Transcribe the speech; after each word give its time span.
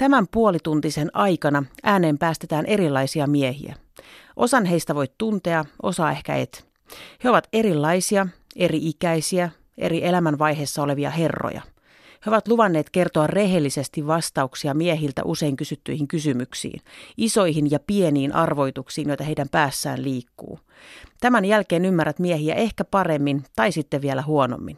Tämän 0.00 0.26
puolituntisen 0.30 1.10
aikana 1.12 1.64
ääneen 1.82 2.18
päästetään 2.18 2.66
erilaisia 2.66 3.26
miehiä. 3.26 3.74
Osan 4.36 4.64
heistä 4.64 4.94
voit 4.94 5.12
tuntea, 5.18 5.64
osa 5.82 6.10
ehkä 6.10 6.36
et. 6.36 6.66
He 7.24 7.30
ovat 7.30 7.48
erilaisia, 7.52 8.26
eri-ikäisiä, 8.56 9.50
eri 9.78 10.04
elämänvaiheessa 10.04 10.82
olevia 10.82 11.10
herroja. 11.10 11.62
He 12.26 12.30
ovat 12.30 12.48
luvanneet 12.48 12.90
kertoa 12.90 13.26
rehellisesti 13.26 14.06
vastauksia 14.06 14.74
miehiltä 14.74 15.22
usein 15.24 15.56
kysyttyihin 15.56 16.08
kysymyksiin, 16.08 16.80
isoihin 17.16 17.70
ja 17.70 17.78
pieniin 17.86 18.34
arvoituksiin, 18.34 19.08
joita 19.08 19.24
heidän 19.24 19.48
päässään 19.48 20.02
liikkuu. 20.02 20.58
Tämän 21.20 21.44
jälkeen 21.44 21.84
ymmärrät 21.84 22.18
miehiä 22.18 22.54
ehkä 22.54 22.84
paremmin 22.84 23.44
tai 23.56 23.72
sitten 23.72 24.02
vielä 24.02 24.22
huonommin. 24.22 24.76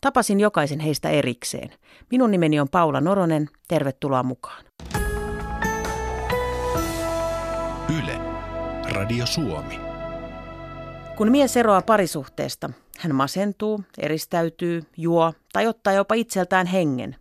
Tapasin 0.00 0.40
jokaisen 0.40 0.80
heistä 0.80 1.10
erikseen. 1.10 1.70
Minun 2.10 2.30
nimeni 2.30 2.60
on 2.60 2.68
Paula 2.68 3.00
Noronen. 3.00 3.48
Tervetuloa 3.68 4.22
mukaan. 4.22 4.64
Yle. 7.98 8.18
Radio 8.92 9.26
Suomi. 9.26 9.80
Kun 11.16 11.30
mies 11.30 11.56
eroaa 11.56 11.82
parisuhteesta, 11.82 12.70
hän 12.98 13.14
masentuu, 13.14 13.84
eristäytyy, 13.98 14.82
juo 14.96 15.32
tai 15.52 15.66
ottaa 15.66 15.92
jopa 15.92 16.14
itseltään 16.14 16.66
hengen. 16.66 17.16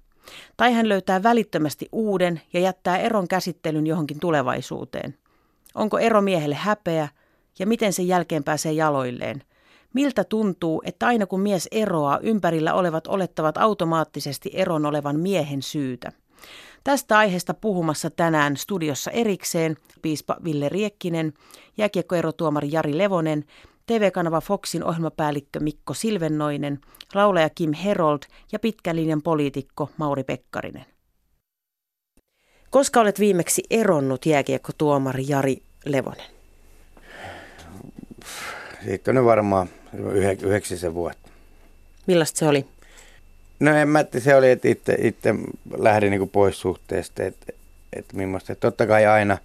Tai 0.57 0.73
hän 0.73 0.89
löytää 0.89 1.23
välittömästi 1.23 1.89
uuden 1.91 2.41
ja 2.53 2.59
jättää 2.59 2.97
eron 2.97 3.27
käsittelyn 3.27 3.87
johonkin 3.87 4.19
tulevaisuuteen. 4.19 5.17
Onko 5.75 5.99
ero 5.99 6.21
miehelle 6.21 6.55
häpeä 6.55 7.07
ja 7.59 7.67
miten 7.67 7.93
sen 7.93 8.07
jälkeen 8.07 8.43
pääsee 8.43 8.71
jaloilleen? 8.71 9.43
Miltä 9.93 10.23
tuntuu, 10.23 10.81
että 10.85 11.07
aina 11.07 11.25
kun 11.25 11.41
mies 11.41 11.67
eroaa, 11.71 12.19
ympärillä 12.19 12.73
olevat 12.73 13.07
olettavat 13.07 13.57
automaattisesti 13.57 14.51
eron 14.53 14.85
olevan 14.85 15.19
miehen 15.19 15.61
syytä? 15.61 16.11
Tästä 16.83 17.17
aiheesta 17.17 17.53
puhumassa 17.53 18.09
tänään 18.09 18.57
studiossa 18.57 19.11
erikseen 19.11 19.77
piispa 20.01 20.37
Ville 20.43 20.69
Riekkinen, 20.69 21.33
jääkiekkoerotuomari 21.77 22.69
Jari 22.71 22.97
Levonen, 22.97 23.45
TV-kanava 23.85 24.41
Foxin 24.41 24.83
ohjelmapäällikkö 24.83 25.59
Mikko 25.59 25.93
Silvennoinen, 25.93 26.79
laulaja 27.13 27.49
Kim 27.49 27.73
Herold 27.73 28.19
ja 28.51 28.59
pitkän 28.59 28.95
linjan 28.95 29.21
poliitikko 29.21 29.89
Mauri 29.97 30.23
Pekkarinen. 30.23 30.85
Koska 32.69 33.01
olet 33.01 33.19
viimeksi 33.19 33.63
eronnut 33.69 34.25
jääkiekkotuomari 34.25 35.25
Jari 35.27 35.57
Levonen? 35.85 36.31
Siitä 38.85 39.11
on 39.11 39.25
varmaan 39.25 39.69
yhdeksisen 40.43 40.93
vuotta. 40.93 41.29
Millaista 42.07 42.39
se 42.39 42.47
oli? 42.47 42.65
No 43.59 43.75
en 43.75 43.89
mä, 43.89 44.05
se 44.19 44.35
oli, 44.35 44.51
että 44.51 44.67
itse, 44.67 44.97
itse 45.01 45.35
lähdin 45.77 46.11
niin 46.11 46.29
pois 46.29 46.61
suhteesta, 46.61 47.23
että, 47.23 47.53
että 47.93 48.17
millaista. 48.17 48.55
Totta 48.55 48.87
kai 48.87 49.05
aina, 49.05 49.37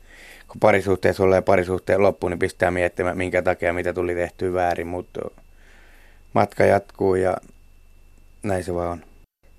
kun 0.49 0.61
parisuhteessa 0.61 1.23
ollaan 1.23 1.39
ja 1.39 1.43
parisuhteen 1.43 2.03
loppuun, 2.03 2.31
niin 2.31 2.39
pistää 2.39 2.71
miettimään, 2.71 3.17
minkä 3.17 3.43
takia 3.43 3.73
mitä 3.73 3.93
tuli 3.93 4.15
tehty 4.15 4.53
väärin, 4.53 4.87
mutta 4.87 5.21
matka 6.33 6.65
jatkuu 6.65 7.15
ja 7.15 7.37
näin 8.43 8.65
se 8.65 8.75
vaan 8.75 8.89
on. 8.89 9.05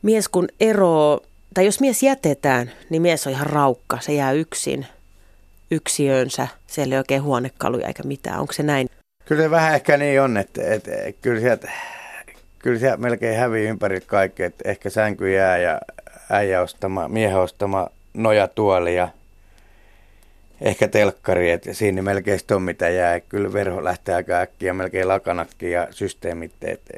Mies 0.02 0.30
kun 0.30 0.48
eroo, 0.60 1.22
tai 1.54 1.66
jos 1.66 1.80
mies 1.80 2.04
jätetään, 2.04 2.72
niin 2.90 3.02
mies 3.02 3.28
on 3.28 3.34
ihan 3.34 3.48
raukka, 3.48 3.98
se 4.02 4.14
jää 4.14 4.32
yksin 4.32 4.86
yksiönsä, 5.72 6.48
siellä 6.68 6.96
ei 6.96 6.98
oikein 6.98 7.24
huonekaluja 7.24 7.88
eikä 7.88 8.04
mitään, 8.04 8.40
onko 8.40 8.54
se 8.54 8.64
näin? 8.64 8.90
Kyllä 9.28 9.44
se 9.44 9.52
vähän 9.52 9.76
ehkä 9.76 9.98
niin 9.98 10.22
on, 10.22 10.38
että, 10.38 10.62
että 10.74 10.92
kyllä, 11.22 11.40
sieltä, 11.40 11.72
kyllä 12.60 12.80
sieltä 12.80 12.98
melkein 12.98 13.40
hävii 13.40 13.68
ympäri 13.68 14.02
kaikki, 14.02 14.44
että 14.44 14.70
ehkä 14.70 14.90
sänky 14.90 15.34
jää 15.34 15.58
ja 15.58 15.82
äijä 16.30 16.62
ostama, 16.62 17.08
miehen 17.08 17.38
ostama 17.38 17.90
nojatuoli 18.14 18.96
ja 18.96 19.08
ehkä 20.62 20.88
telkkari, 20.88 21.52
että 21.52 21.74
siinä 21.74 22.02
melkein 22.02 22.40
on 22.56 22.62
mitä 22.62 22.90
jää. 22.90 23.20
Kyllä 23.20 23.54
verho 23.54 23.84
lähtee 23.84 24.16
aika 24.16 24.40
äkkiä, 24.40 24.74
melkein 24.74 25.08
lakanakki 25.08 25.72
ja 25.72 25.88
systeemit, 25.92 26.52
että 26.62 26.94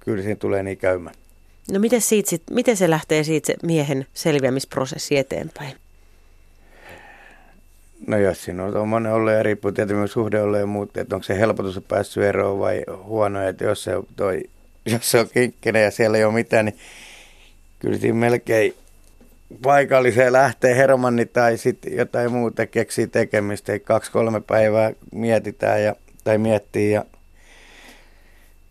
kyllä 0.00 0.22
siinä 0.22 0.36
tulee 0.36 0.62
niin 0.62 0.78
käymään. 0.78 1.16
No 1.72 1.78
miten, 1.78 2.00
siitä 2.00 2.36
miten 2.50 2.76
se 2.76 2.90
lähtee 2.90 3.24
siitä 3.24 3.46
se 3.46 3.54
miehen 3.62 4.06
selviämisprosessi 4.14 5.18
eteenpäin? 5.18 5.72
No 8.06 8.18
jos 8.18 8.44
siinä 8.44 8.64
on 8.64 8.72
tuommoinen 8.72 9.12
ollut 9.12 9.32
ja 9.32 9.42
riippuu 9.42 9.72
tietenkin 9.72 10.08
suhde 10.08 10.42
ollut 10.42 10.58
ja 10.58 10.66
muut, 10.66 10.96
että 10.96 11.16
onko 11.16 11.22
se 11.22 11.38
helpotus 11.38 11.80
päässyt 11.88 12.24
eroon 12.24 12.58
vai 12.58 12.84
huono, 13.02 13.48
että 13.48 13.64
jos 13.64 13.84
se, 13.84 13.92
toi, 14.16 14.42
jos 14.92 15.10
se 15.10 15.20
on 15.20 15.28
kinkkinen 15.34 15.84
ja 15.84 15.90
siellä 15.90 16.18
ei 16.18 16.24
ole 16.24 16.34
mitään, 16.34 16.64
niin 16.64 16.78
kyllä 17.78 17.98
siinä 17.98 18.18
melkein 18.18 18.74
paikalliseen 19.62 20.32
lähtee 20.32 20.76
hermanni 20.76 21.26
tai 21.26 21.56
sitten 21.56 21.96
jotain 21.96 22.32
muuta 22.32 22.66
keksii 22.66 23.06
tekemistä. 23.06 23.78
Kaksi-kolme 23.78 24.40
päivää 24.40 24.92
mietitään 25.12 25.82
ja, 25.82 25.94
tai 26.24 26.38
miettii 26.38 26.92
ja 26.92 27.04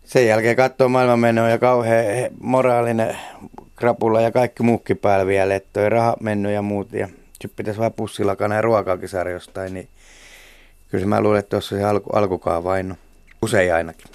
sen 0.04 0.26
jälkeen 0.26 0.56
katsoo 0.56 0.88
maailmanmenoa 0.88 1.48
ja 1.48 1.58
kauhean 1.58 2.30
moraalinen 2.40 3.16
krapula 3.76 4.20
ja 4.20 4.32
kaikki 4.32 4.62
muukki 4.62 4.94
päällä 4.94 5.26
vielä, 5.26 5.54
että 5.54 5.68
toi 5.72 5.88
raha 5.88 6.16
mennyt 6.20 6.52
ja 6.52 6.62
muut. 6.62 6.92
Ja 6.92 7.08
sitten 7.42 7.56
pitäisi 7.56 7.80
vaan 7.80 7.92
pussilakana 7.92 8.54
ja 8.54 8.62
ruokaakin 8.62 9.08
saada 9.08 9.30
jostain, 9.30 9.74
niin 9.74 9.88
kyllä 10.88 11.06
mä 11.06 11.20
luulen, 11.20 11.38
että 11.38 11.50
tuossa 11.50 11.76
se 11.76 11.84
alku, 11.84 12.10
alkukaan 12.10 12.64
vain 12.64 12.98
usein 13.42 13.74
ainakin. 13.74 14.06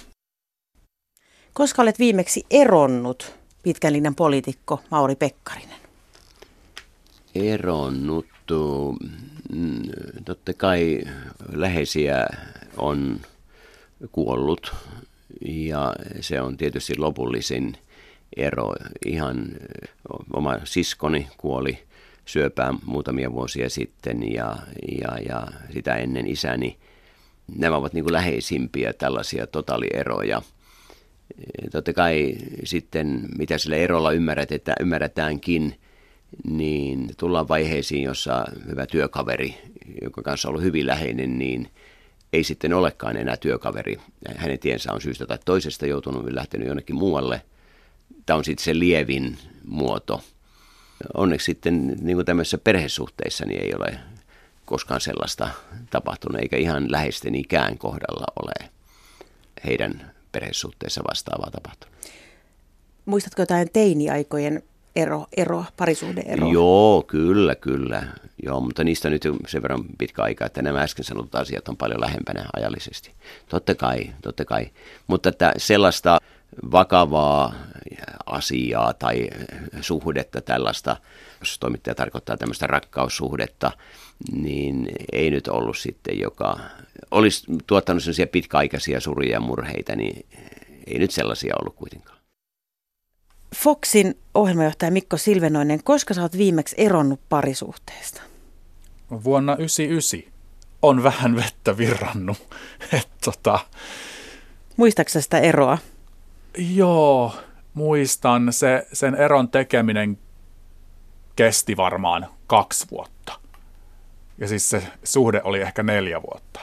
Koska 1.52 1.82
olet 1.82 1.98
viimeksi 1.98 2.46
eronnut 2.50 3.34
pitkän 3.62 3.92
linjan 3.92 4.14
poliitikko 4.14 4.80
Mauri 4.90 5.14
Pekkarinen? 5.14 5.76
Eronnut. 7.34 8.26
Mm, 9.52 9.82
totta 10.24 10.54
kai 10.54 11.00
läheisiä 11.52 12.26
on 12.76 13.20
kuollut 14.12 14.74
ja 15.44 15.94
se 16.20 16.40
on 16.40 16.56
tietysti 16.56 16.98
lopullisin 16.98 17.76
ero. 18.36 18.74
Ihan 19.06 19.46
oma 20.32 20.58
siskoni 20.64 21.28
kuoli 21.36 21.78
syöpään 22.24 22.78
muutamia 22.84 23.32
vuosia 23.32 23.70
sitten 23.70 24.32
ja, 24.32 24.56
ja, 25.00 25.18
ja 25.28 25.46
sitä 25.72 25.94
ennen 25.94 26.26
isäni. 26.26 26.76
Nämä 27.56 27.76
ovat 27.76 27.92
niin 27.92 28.04
kuin 28.04 28.12
läheisimpiä 28.12 28.92
tällaisia 28.92 29.46
totaalieroja. 29.46 30.42
Totta 31.72 31.92
kai 31.92 32.34
sitten, 32.64 33.22
mitä 33.38 33.58
sillä 33.58 33.76
erolla 33.76 34.12
ymmärretään, 34.12 34.76
ymmärretäänkin, 34.80 35.74
niin 36.44 37.10
tullaan 37.16 37.48
vaiheisiin, 37.48 38.02
jossa 38.02 38.44
hyvä 38.70 38.86
työkaveri, 38.86 39.58
joka 40.02 40.22
kanssa 40.22 40.48
on 40.48 40.50
ollut 40.50 40.64
hyvin 40.64 40.86
läheinen, 40.86 41.38
niin 41.38 41.68
ei 42.32 42.44
sitten 42.44 42.72
olekaan 42.72 43.16
enää 43.16 43.36
työkaveri. 43.36 43.96
Hänen 44.36 44.58
tiensä 44.58 44.92
on 44.92 45.00
syystä 45.00 45.26
tai 45.26 45.38
toisesta 45.44 45.86
joutunut 45.86 46.32
lähtenyt 46.32 46.68
jonnekin 46.68 46.96
muualle. 46.96 47.42
Tämä 48.26 48.36
on 48.36 48.44
sitten 48.44 48.64
se 48.64 48.78
lievin 48.78 49.38
muoto– 49.64 50.22
onneksi 51.14 51.44
sitten 51.44 51.86
niin 52.00 52.16
kuin 52.16 52.26
tämmöisissä 52.26 52.58
perhesuhteissa 52.58 53.46
niin 53.46 53.62
ei 53.62 53.72
ole 53.76 53.98
koskaan 54.64 55.00
sellaista 55.00 55.48
tapahtunut, 55.90 56.40
eikä 56.40 56.56
ihan 56.56 56.92
läheisten 56.92 57.34
ikään 57.34 57.78
kohdalla 57.78 58.26
ole 58.42 58.70
heidän 59.66 60.12
perhesuhteessa 60.32 61.00
vastaavaa 61.10 61.50
tapahtunut. 61.50 61.94
Muistatko 63.04 63.42
jotain 63.42 63.68
teiniaikojen 63.72 64.62
ero, 64.96 65.26
ero 65.36 65.64
ero? 66.26 66.48
Joo, 66.48 67.04
kyllä, 67.06 67.54
kyllä. 67.54 68.02
Joo, 68.42 68.60
mutta 68.60 68.84
niistä 68.84 69.10
nyt 69.10 69.22
sen 69.48 69.62
verran 69.62 69.84
pitkä 69.98 70.22
aika, 70.22 70.46
että 70.46 70.62
nämä 70.62 70.82
äsken 70.82 71.04
sanotut 71.04 71.34
asiat 71.34 71.68
on 71.68 71.76
paljon 71.76 72.00
lähempänä 72.00 72.46
ajallisesti. 72.56 73.12
Totta 73.48 73.74
kai, 73.74 74.12
totta 74.22 74.44
kai. 74.44 74.70
Mutta 75.06 75.28
että 75.28 75.52
sellaista 75.56 76.18
vakavaa 76.72 77.54
asiaa 78.26 78.94
tai 78.94 79.28
suhdetta 79.80 80.40
tällaista, 80.40 80.96
jos 81.40 81.58
toimittaja 81.58 81.94
tarkoittaa 81.94 82.36
tämmöistä 82.36 82.66
rakkaussuhdetta, 82.66 83.72
niin 84.32 84.88
ei 85.12 85.30
nyt 85.30 85.48
ollut 85.48 85.78
sitten, 85.78 86.20
joka 86.20 86.60
olisi 87.10 87.44
tuottanut 87.66 88.02
sellaisia 88.02 88.26
pitkäaikaisia 88.26 89.00
suria 89.00 89.32
ja 89.32 89.40
murheita, 89.40 89.96
niin 89.96 90.26
ei 90.86 90.98
nyt 90.98 91.10
sellaisia 91.10 91.54
ollut 91.60 91.74
kuitenkaan. 91.76 92.18
Foxin 93.56 94.18
ohjelmajohtaja 94.34 94.90
Mikko 94.90 95.16
Silvenoinen, 95.16 95.82
koska 95.84 96.14
sä 96.14 96.22
oot 96.22 96.38
viimeksi 96.38 96.74
eronnut 96.78 97.20
parisuhteesta? 97.28 98.22
Vuonna 99.24 99.56
1999 99.56 100.34
on 100.82 101.02
vähän 101.02 101.36
vettä 101.36 101.76
virrannut. 101.76 102.38
Et 102.98 103.08
tota, 103.24 103.58
Muistaaksä 104.76 105.20
sitä 105.20 105.38
eroa? 105.38 105.78
Joo, 106.58 107.34
muistan. 107.74 108.52
Se, 108.52 108.86
sen 108.92 109.14
eron 109.14 109.48
tekeminen 109.48 110.18
kesti 111.36 111.76
varmaan 111.76 112.26
kaksi 112.46 112.86
vuotta. 112.90 113.38
Ja 114.38 114.48
siis 114.48 114.70
se 114.70 114.82
suhde 115.04 115.40
oli 115.44 115.60
ehkä 115.60 115.82
neljä 115.82 116.22
vuotta. 116.22 116.60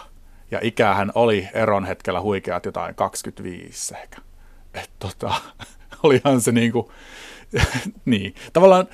Ja 0.52 0.60
ikähän 0.62 1.12
oli 1.16 1.48
eron 1.54 1.86
hetkellä 1.86 2.22
huikeat 2.22 2.66
jotain 2.66 2.96
25 2.96 3.96
ehkä. 3.96 4.22
Et 4.74 4.90
tota, 5.00 5.34
olihan 6.04 6.42
se 6.42 6.52
niinku, 6.52 6.92
niin. 8.06 8.36
Tavallaan 8.54 8.88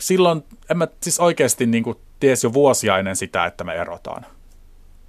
silloin, 0.00 0.44
en 0.70 0.78
mä 0.78 0.88
siis 1.00 1.20
oikeasti 1.20 1.66
niinku 1.66 2.00
ties 2.20 2.44
jo 2.44 2.52
vuosia 2.52 2.98
ennen 2.98 3.16
sitä, 3.16 3.46
että 3.46 3.64
me 3.64 3.74
erotaan. 3.74 4.26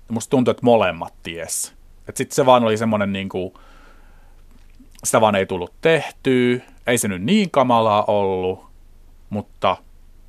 Musta 0.07 0.29
tuntuu, 0.29 0.51
että 0.51 0.65
molemmat 0.65 1.13
ties. 1.23 1.73
Että 2.07 2.17
sitten 2.17 2.35
se 2.35 2.45
vaan 2.45 2.63
oli 2.63 2.77
semmoinen 2.77 3.13
niinku, 3.13 3.53
sitä 5.03 5.21
vaan 5.21 5.35
ei 5.35 5.45
tullut 5.45 5.73
tehtyä, 5.81 6.59
ei 6.87 6.97
se 6.97 7.07
nyt 7.07 7.21
niin 7.21 7.51
kamalaa 7.51 8.03
ollut, 8.07 8.65
mutta 9.29 9.77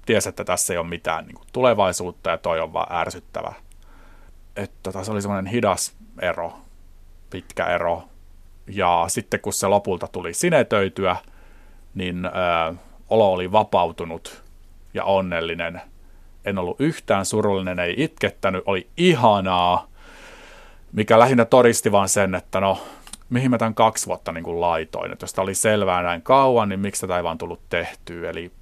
ties, 0.06 0.26
että 0.26 0.44
tässä 0.44 0.72
ei 0.72 0.78
ole 0.78 0.86
mitään 0.86 1.26
niin 1.26 1.34
kuin, 1.34 1.46
tulevaisuutta 1.52 2.30
ja 2.30 2.38
toi 2.38 2.60
on 2.60 2.72
vaan 2.72 2.96
ärsyttävä. 2.96 3.52
Että 4.56 4.76
tota, 4.82 5.04
se 5.04 5.12
oli 5.12 5.22
semmoinen 5.22 5.52
hidas 5.52 5.96
ero, 6.22 6.52
pitkä 7.30 7.66
ero. 7.66 8.02
Ja 8.66 9.04
sitten 9.08 9.40
kun 9.40 9.52
se 9.52 9.66
lopulta 9.66 10.08
tuli 10.08 10.34
sinetöityä, 10.34 11.16
niin 11.94 12.26
ö, 12.26 12.30
olo 13.08 13.32
oli 13.32 13.52
vapautunut 13.52 14.42
ja 14.94 15.04
onnellinen. 15.04 15.80
En 16.44 16.58
ollut 16.58 16.80
yhtään 16.80 17.26
surullinen, 17.26 17.78
ei 17.78 17.94
itkettänyt, 17.96 18.62
oli 18.66 18.88
ihanaa, 18.96 19.86
mikä 20.92 21.18
lähinnä 21.18 21.44
todisti 21.44 21.92
vaan 21.92 22.08
sen, 22.08 22.34
että 22.34 22.60
no, 22.60 22.82
mihin 23.30 23.50
mä 23.50 23.58
tämän 23.58 23.74
kaksi 23.74 24.06
vuotta 24.06 24.32
niin 24.32 24.44
kuin 24.44 24.60
laitoin. 24.60 25.12
Että 25.12 25.24
jos 25.24 25.32
tämä 25.32 25.42
oli 25.42 25.54
selvää 25.54 26.02
näin 26.02 26.22
kauan, 26.22 26.68
niin 26.68 26.80
miksi 26.80 27.00
tätä 27.00 27.16
ei 27.16 27.24
vaan 27.24 27.38
tullut 27.38 27.68
tehtyä. 27.68 28.30
Eli 28.30 28.52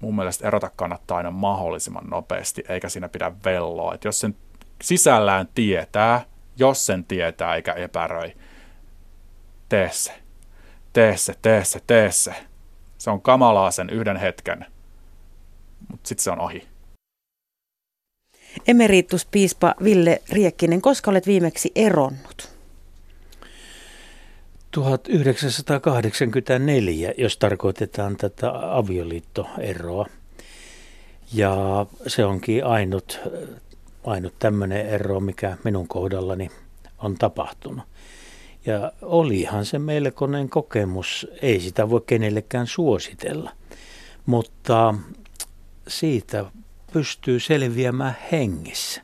mun 0.00 0.16
mielestä 0.16 0.48
erota 0.48 0.70
kannattaa 0.76 1.16
aina 1.16 1.30
mahdollisimman 1.30 2.06
nopeasti, 2.06 2.64
eikä 2.68 2.88
siinä 2.88 3.08
pidä 3.08 3.32
velloa. 3.44 3.94
Että 3.94 4.08
jos 4.08 4.20
sen 4.20 4.36
sisällään 4.82 5.48
tietää, 5.54 6.24
jos 6.56 6.86
sen 6.86 7.04
tietää 7.04 7.54
eikä 7.54 7.72
epäröi, 7.72 8.36
tee 9.68 9.90
se. 9.92 10.12
Tee 10.92 11.16
se, 11.16 11.34
tee 11.42 11.64
se, 11.64 11.80
tee 11.86 12.12
se. 12.12 12.34
Se 12.98 13.10
on 13.10 13.20
kamalaa 13.20 13.70
sen 13.70 13.90
yhden 13.90 14.16
hetken, 14.16 14.66
mutta 15.90 16.08
sitten 16.08 16.24
se 16.24 16.30
on 16.30 16.40
ohi. 16.40 16.68
Emerituspiispa 18.68 19.74
Ville 19.84 20.22
Riekkinen, 20.30 20.80
koska 20.80 21.10
olet 21.10 21.26
viimeksi 21.26 21.72
eronnut? 21.74 22.57
1984, 24.70 27.12
jos 27.18 27.36
tarkoitetaan 27.36 28.16
tätä 28.16 28.76
avioliittoeroa. 28.76 30.06
Ja 31.32 31.86
se 32.06 32.24
onkin 32.24 32.64
ainut, 32.64 33.20
ainut 34.04 34.34
tämmöinen 34.38 34.86
ero, 34.86 35.20
mikä 35.20 35.56
minun 35.64 35.88
kohdallani 35.88 36.50
on 36.98 37.14
tapahtunut. 37.14 37.84
Ja 38.66 38.92
olihan 39.02 39.66
se 39.66 39.78
melkoinen 39.78 40.48
kokemus, 40.48 41.26
ei 41.42 41.60
sitä 41.60 41.90
voi 41.90 42.02
kenellekään 42.06 42.66
suositella, 42.66 43.50
mutta 44.26 44.94
siitä 45.88 46.44
pystyy 46.92 47.40
selviämään 47.40 48.16
hengissä. 48.32 49.02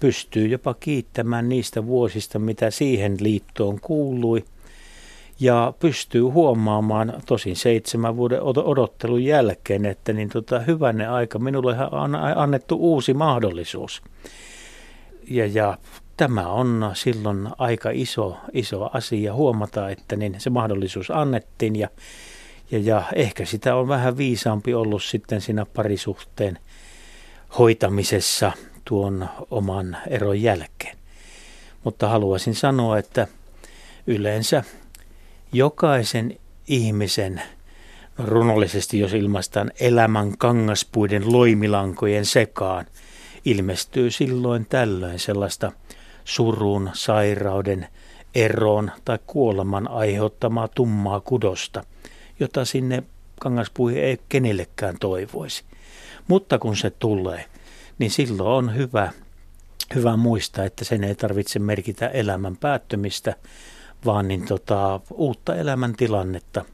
Pystyy 0.00 0.46
jopa 0.46 0.74
kiittämään 0.74 1.48
niistä 1.48 1.86
vuosista, 1.86 2.38
mitä 2.38 2.70
siihen 2.70 3.16
liittoon 3.20 3.80
kuului. 3.80 4.44
Ja 5.40 5.72
pystyy 5.78 6.22
huomaamaan, 6.22 7.22
tosin 7.26 7.56
seitsemän 7.56 8.16
vuoden 8.16 8.42
odottelun 8.42 9.24
jälkeen, 9.24 9.86
että 9.86 10.12
niin 10.12 10.28
tota, 10.28 10.58
hyvänne 10.58 11.06
aika, 11.06 11.38
minulle 11.38 11.76
on 11.90 12.14
annettu 12.14 12.76
uusi 12.76 13.14
mahdollisuus. 13.14 14.02
Ja, 15.30 15.46
ja 15.46 15.78
tämä 16.16 16.48
on 16.48 16.90
silloin 16.94 17.48
aika 17.58 17.90
iso, 17.92 18.36
iso 18.52 18.90
asia 18.92 19.34
huomata, 19.34 19.90
että 19.90 20.16
niin 20.16 20.34
se 20.38 20.50
mahdollisuus 20.50 21.10
annettiin 21.10 21.76
ja, 21.76 21.88
ja, 22.70 22.78
ja 22.78 23.02
ehkä 23.14 23.44
sitä 23.44 23.74
on 23.74 23.88
vähän 23.88 24.16
viisaampi 24.16 24.74
ollut 24.74 25.02
sitten 25.02 25.40
siinä 25.40 25.66
parisuhteen 25.66 26.58
hoitamisessa 27.58 28.52
tuon 28.88 29.28
oman 29.50 29.96
eron 30.06 30.42
jälkeen. 30.42 30.96
Mutta 31.84 32.08
haluaisin 32.08 32.54
sanoa, 32.54 32.98
että 32.98 33.26
yleensä 34.06 34.64
jokaisen 35.52 36.38
ihmisen 36.68 37.42
runollisesti, 38.18 38.98
jos 38.98 39.14
ilmaistaan 39.14 39.72
elämän 39.80 40.38
kangaspuiden 40.38 41.32
loimilankojen 41.32 42.26
sekaan, 42.26 42.86
ilmestyy 43.44 44.10
silloin 44.10 44.66
tällöin 44.66 45.18
sellaista 45.18 45.72
surun, 46.24 46.90
sairauden, 46.92 47.88
eron 48.34 48.90
tai 49.04 49.18
kuoleman 49.26 49.88
aiheuttamaa 49.88 50.68
tummaa 50.68 51.20
kudosta, 51.20 51.84
jota 52.40 52.64
sinne 52.64 53.02
kangaspuihin 53.40 54.02
ei 54.02 54.18
kenellekään 54.28 54.96
toivoisi. 55.00 55.64
Mutta 56.28 56.58
kun 56.58 56.76
se 56.76 56.90
tulee, 56.90 57.44
niin 57.98 58.10
silloin 58.10 58.48
on 58.48 58.76
hyvä, 58.76 59.12
hyvä 59.94 60.16
muistaa, 60.16 60.64
että 60.64 60.84
sen 60.84 61.04
ei 61.04 61.14
tarvitse 61.14 61.58
merkitä 61.58 62.08
elämän 62.08 62.56
päättymistä, 62.56 63.36
vaan 64.04 64.28
niin 64.28 64.46
tota, 64.46 65.00
uutta 65.10 65.54
elämäntilannetta, 65.54 66.64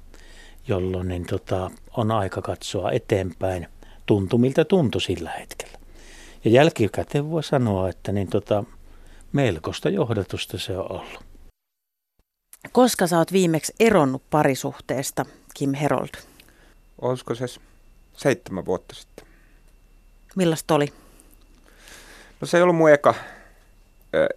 jolloin 0.69 1.09
niin 1.09 1.27
tota, 1.27 1.71
on 1.97 2.11
aika 2.11 2.43
katsoa 2.43 2.91
eteenpäin 2.91 3.67
tuntumilta 4.07 4.65
tuntu 4.65 5.01
sillä 5.01 5.31
hetkellä. 5.31 5.79
Ja 6.45 6.51
jälkikäteen 6.51 7.31
voi 7.31 7.43
sanoa, 7.43 7.89
että 7.89 8.13
niin 8.13 8.29
tota, 8.29 8.65
melkoista 9.33 9.89
johdatusta 9.89 10.59
se 10.59 10.79
on 10.79 10.93
ollut. 10.93 11.25
Koska 12.73 13.07
sä 13.07 13.19
oot 13.19 13.33
viimeksi 13.33 13.75
eronnut 13.81 14.23
parisuhteesta, 14.31 15.27
Kim 15.55 15.75
Herold? 15.75 16.09
Olisiko 17.01 17.35
se 17.35 17.45
seitsemän 18.17 18.67
vuotta 18.67 18.95
sitten? 18.95 19.27
Millaista 20.37 20.75
oli? 20.75 20.93
No 22.45 22.49
se 22.49 22.57
ei 22.57 22.63
ollut 22.63 22.77
mun 22.77 22.91
eka 22.91 23.15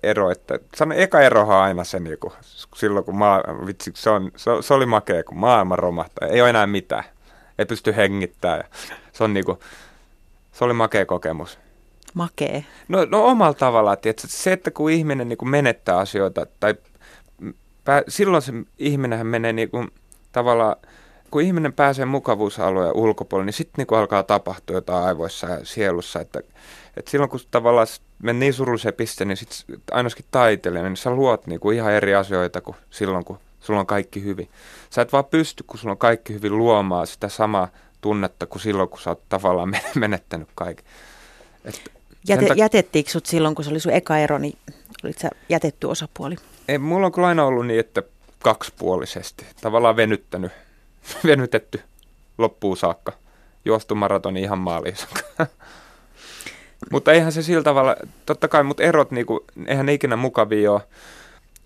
ero, 0.03 0.31
että 0.31 0.59
sano, 0.75 0.95
eka 0.97 1.21
erohan 1.21 1.57
on 1.57 1.63
aina 1.63 1.83
se 1.83 1.99
niinku, 1.99 2.33
silloin 2.75 3.05
kun 3.05 3.15
maa, 3.15 3.43
vitsi, 3.65 3.91
se, 3.95 4.09
on, 4.09 4.31
se, 4.35 4.51
se, 4.61 4.73
oli 4.73 4.85
makea, 4.85 5.23
kun 5.23 5.37
maailma 5.37 5.75
romahtaa, 5.75 6.27
ei 6.27 6.41
ole 6.41 6.49
enää 6.49 6.67
mitään, 6.67 7.03
ei 7.59 7.65
pysty 7.65 7.95
hengittämään. 7.95 8.63
Se 9.13 9.23
on 9.23 9.33
niinku, 9.33 9.59
se 10.51 10.63
oli 10.63 10.73
makea 10.73 11.05
kokemus. 11.05 11.59
Makee? 12.13 12.65
No, 12.87 13.05
no 13.05 13.25
omalla 13.25 13.53
tavallaan, 13.53 13.97
että 14.03 14.27
se, 14.27 14.51
että 14.51 14.71
kun 14.71 14.91
ihminen 14.91 15.29
niinku 15.29 15.45
menettää 15.45 15.97
asioita, 15.97 16.45
tai 16.59 16.75
pää, 17.83 18.03
silloin 18.07 18.41
se 18.41 18.53
ihminenhän 18.77 19.27
menee 19.27 19.53
niinku, 19.53 19.85
tavallaan, 20.31 20.75
kun 21.31 21.41
ihminen 21.41 21.73
pääsee 21.73 22.05
mukavuusalueen 22.05 22.95
ulkopuolelle, 22.95 23.45
niin 23.45 23.53
sitten 23.53 23.73
niinku 23.77 23.95
alkaa 23.95 24.23
tapahtua 24.23 24.75
jotain 24.75 25.03
aivoissa 25.03 25.47
ja 25.47 25.59
sielussa, 25.63 26.21
että 26.21 26.41
et 26.97 27.07
silloin 27.07 27.29
kun 27.29 27.39
tavallaan 27.51 27.87
men 28.23 28.39
niin 28.39 28.53
surulliseen 28.53 28.93
pisteen, 28.93 29.27
niin 29.27 29.37
sitten 29.37 29.81
ainakin 29.91 30.25
taiteilijana, 30.31 30.89
niin 30.89 30.97
sä 30.97 31.09
luot 31.09 31.47
niinku 31.47 31.71
ihan 31.71 31.93
eri 31.93 32.15
asioita 32.15 32.61
kuin 32.61 32.77
silloin, 32.89 33.25
kun 33.25 33.39
sulla 33.59 33.79
on 33.79 33.85
kaikki 33.85 34.23
hyvin. 34.23 34.49
Sä 34.89 35.01
et 35.01 35.13
vaan 35.13 35.25
pysty, 35.25 35.63
kun 35.67 35.79
sulla 35.79 35.91
on 35.91 35.97
kaikki 35.97 36.33
hyvin, 36.33 36.57
luomaan 36.57 37.07
sitä 37.07 37.29
samaa 37.29 37.67
tunnetta 38.01 38.45
kuin 38.45 38.61
silloin, 38.61 38.89
kun 38.89 38.99
sä 38.99 39.09
oot 39.09 39.29
tavallaan 39.29 39.75
menettänyt 39.95 40.47
kaiken. 40.55 40.85
Et 41.65 41.91
Jäte, 42.27 42.45
tak- 42.45 42.57
jätettiinkö 42.57 43.11
sut 43.11 43.25
silloin, 43.25 43.55
kun 43.55 43.65
se 43.65 43.71
oli 43.71 43.79
sun 43.79 43.93
eka 43.93 44.17
ero, 44.17 44.37
niin 44.37 44.57
olit 45.03 45.17
sä 45.17 45.29
jätetty 45.49 45.87
osapuoli? 45.87 46.35
Ei, 46.67 46.77
mulla 46.77 47.05
on 47.05 47.11
kyllä 47.11 47.27
aina 47.27 47.45
ollut 47.45 47.67
niin, 47.67 47.79
että 47.79 48.03
kaksipuolisesti. 48.39 49.45
Tavallaan 49.61 49.95
venyttänyt, 49.95 50.51
venytetty 51.27 51.81
loppuun 52.37 52.77
saakka. 52.77 53.13
Juostu 53.65 53.95
maratoni 53.95 54.41
ihan 54.41 54.57
maaliin 54.57 54.95
Mutta 56.91 57.11
eihän 57.11 57.31
se 57.31 57.41
sillä 57.41 57.63
tavalla, 57.63 57.95
totta 58.25 58.47
kai, 58.47 58.63
mutta 58.63 58.83
erot, 58.83 59.11
niinku, 59.11 59.45
eihän 59.65 59.85
ne 59.85 59.93
ikinä 59.93 60.15
mukavia 60.15 60.71
ole. 60.71 60.81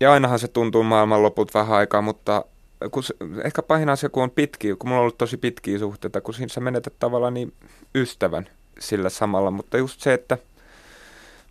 Ja 0.00 0.12
ainahan 0.12 0.38
se 0.38 0.48
tuntuu 0.48 0.82
maailman 0.82 1.22
loput 1.22 1.54
vähän 1.54 1.76
aikaa, 1.76 2.02
mutta 2.02 2.44
kun 2.90 3.02
se, 3.02 3.14
ehkä 3.44 3.62
pahin 3.62 3.88
asia, 3.88 4.08
kun 4.08 4.22
on 4.22 4.30
pitkiä, 4.30 4.76
kun 4.76 4.88
mulla 4.88 5.00
on 5.00 5.02
ollut 5.02 5.18
tosi 5.18 5.36
pitkiä 5.36 5.78
suhteita, 5.78 6.20
kun 6.20 6.34
siinä 6.34 6.48
sä 6.48 6.60
menetät 6.60 6.94
tavallaan 6.98 7.34
niin 7.34 7.52
ystävän 7.94 8.48
sillä 8.78 9.08
samalla, 9.08 9.50
mutta 9.50 9.78
just 9.78 10.00
se, 10.00 10.14
että 10.14 10.38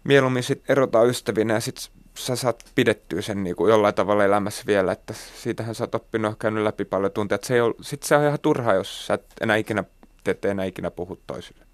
mieluummin 0.04 0.44
sit 0.44 0.64
erotaan 0.70 1.08
ystävinä 1.08 1.54
ja 1.54 1.60
sit 1.60 1.92
sä 2.18 2.36
saat 2.36 2.63
pidettyä 2.75 3.22
sen 3.22 3.44
niin 3.44 3.56
kuin 3.56 3.70
jollain 3.70 3.96
tavalla 3.96 4.25
elämässä 4.25 4.63
vielä, 4.68 4.91
että 4.91 5.13
siitähän 5.44 5.75
sä 5.75 5.84
oot 5.84 5.96
oppinut 5.96 6.39
käynyt 6.39 6.63
läpi 6.63 6.86
paljon 6.86 7.12
tunteja, 7.12 7.36
että 7.36 7.48
se 7.48 7.53
ei 7.53 7.62
ole, 7.62 7.75
sit 7.82 8.03
se 8.03 8.15
on 8.15 8.24
ihan 8.24 8.39
turha, 8.41 8.74
jos 8.74 9.08
sä 9.08 9.13
et 9.13 9.25
enää 9.41 9.56
ikinä, 9.56 9.84
te 10.24 10.38
enää 10.44 10.65
ikinä 10.65 10.91
puhu 10.91 11.20
toisille 11.27 11.65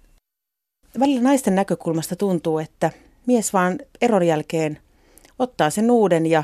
välillä 1.00 1.22
naisten 1.22 1.54
näkökulmasta 1.54 2.16
tuntuu, 2.16 2.58
että 2.58 2.90
mies 3.26 3.52
vaan 3.52 3.78
eron 4.00 4.26
jälkeen 4.26 4.78
ottaa 5.38 5.70
sen 5.70 5.90
uuden 5.90 6.26
ja 6.26 6.42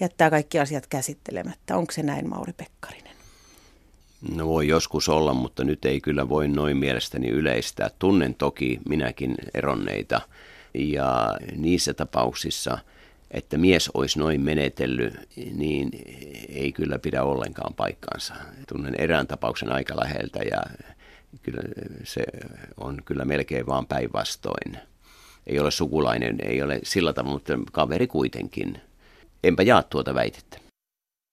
jättää 0.00 0.30
kaikki 0.30 0.58
asiat 0.58 0.86
käsittelemättä. 0.86 1.76
Onko 1.76 1.92
se 1.92 2.02
näin, 2.02 2.28
Mauri 2.28 2.52
Pekkarinen? 2.52 3.14
No 4.34 4.48
voi 4.48 4.68
joskus 4.68 5.08
olla, 5.08 5.34
mutta 5.34 5.64
nyt 5.64 5.84
ei 5.84 6.00
kyllä 6.00 6.28
voi 6.28 6.48
noin 6.48 6.76
mielestäni 6.76 7.28
yleistää. 7.28 7.90
Tunnen 7.98 8.34
toki 8.34 8.80
minäkin 8.88 9.34
eronneita 9.54 10.20
ja 10.74 11.38
niissä 11.56 11.94
tapauksissa, 11.94 12.78
että 13.30 13.58
mies 13.58 13.90
olisi 13.94 14.18
noin 14.18 14.40
menetellyt, 14.40 15.14
niin 15.54 15.90
ei 16.48 16.72
kyllä 16.72 16.98
pidä 16.98 17.22
ollenkaan 17.22 17.74
paikkaansa. 17.74 18.34
Tunnen 18.68 18.94
erään 18.98 19.26
tapauksen 19.26 19.72
aika 19.72 19.96
läheltä 19.96 20.38
ja 20.42 20.62
kyllä 21.42 21.62
se 22.04 22.22
on 22.76 23.02
kyllä 23.04 23.24
melkein 23.24 23.66
vaan 23.66 23.86
päinvastoin. 23.86 24.78
Ei 25.46 25.58
ole 25.58 25.70
sukulainen, 25.70 26.38
ei 26.42 26.62
ole 26.62 26.80
sillä 26.82 27.12
tavalla, 27.12 27.34
mutta 27.34 27.58
kaveri 27.72 28.06
kuitenkin. 28.06 28.80
Enpä 29.44 29.62
jaa 29.62 29.82
tuota 29.82 30.14
väitettä. 30.14 30.58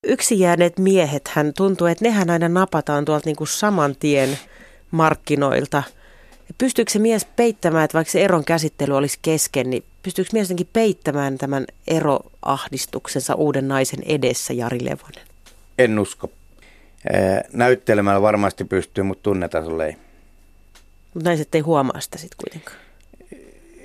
Yksi 0.07 0.39
jääneet 0.39 0.79
miehet, 0.79 1.27
hän 1.27 1.53
tuntuu, 1.57 1.87
että 1.87 2.05
nehän 2.05 2.29
aina 2.29 2.49
napataan 2.49 3.05
tuolta 3.05 3.25
niin 3.25 3.35
kuin 3.35 3.47
saman 3.47 3.95
tien 3.95 4.39
markkinoilta. 4.91 5.83
Pystyykö 6.57 6.91
se 6.91 6.99
mies 6.99 7.25
peittämään, 7.25 7.85
että 7.85 7.95
vaikka 7.95 8.11
se 8.11 8.23
eron 8.23 8.45
käsittely 8.45 8.97
olisi 8.97 9.19
kesken, 9.21 9.69
niin 9.69 9.83
pystyykö 10.03 10.29
mies 10.33 10.45
jotenkin 10.45 10.69
peittämään 10.73 11.37
tämän 11.37 11.65
eroahdistuksensa 11.87 13.35
uuden 13.35 13.67
naisen 13.67 14.03
edessä, 14.05 14.53
Jari 14.53 14.85
Levonen? 14.85 15.27
En 15.77 15.99
usko. 15.99 16.29
Näyttelemällä 17.53 18.21
varmasti 18.21 18.63
pystyy, 18.65 19.03
mutta 19.03 19.23
tunnetasolla 19.23 19.85
ei. 19.85 19.95
Mutta 21.13 21.29
naiset 21.29 21.55
ei 21.55 21.61
huomaa 21.61 21.99
sitä 21.99 22.17
sitten 22.17 22.37
kuitenkaan. 22.37 22.77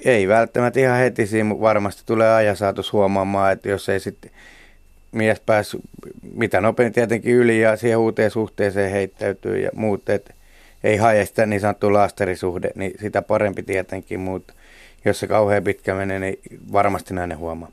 Ei 0.05 0.29
välttämättä 0.29 0.81
ihan 0.81 0.99
heti 0.99 1.27
siinä, 1.27 1.45
mutta 1.45 1.63
varmasti 1.63 2.03
tulee 2.07 2.35
ajan 2.35 2.57
saatus 2.57 2.93
huomaamaan, 2.93 3.53
että 3.53 3.69
jos 3.69 3.89
ei 3.89 4.01
sitten 4.01 4.31
mies 5.13 5.41
päässyt 5.41 5.81
mitä 6.33 6.61
nopein 6.61 6.93
tietenkin 6.93 7.35
yli 7.35 7.61
ja 7.61 7.77
siihen 7.77 7.99
uuteen 7.99 8.31
suhteeseen 8.31 8.91
heittäytyy 8.91 9.59
ja 9.59 9.71
muut, 9.75 10.09
että 10.09 10.35
ei 10.85 10.97
hae 10.97 11.27
sitä 11.27 11.47
niin 11.47 11.61
sanottu 11.61 11.93
laasterisuhde, 11.93 12.71
niin 12.75 12.93
sitä 13.01 13.23
parempi 13.23 13.63
tietenkin, 13.63 14.21
mutta 14.21 14.55
jos 15.05 15.21
se 15.21 15.27
kauhean 15.27 15.65
pitkä 15.65 15.95
menee, 15.95 16.19
niin 16.19 16.39
varmasti 16.73 17.15
nainen 17.15 17.39
huomaa. 17.39 17.69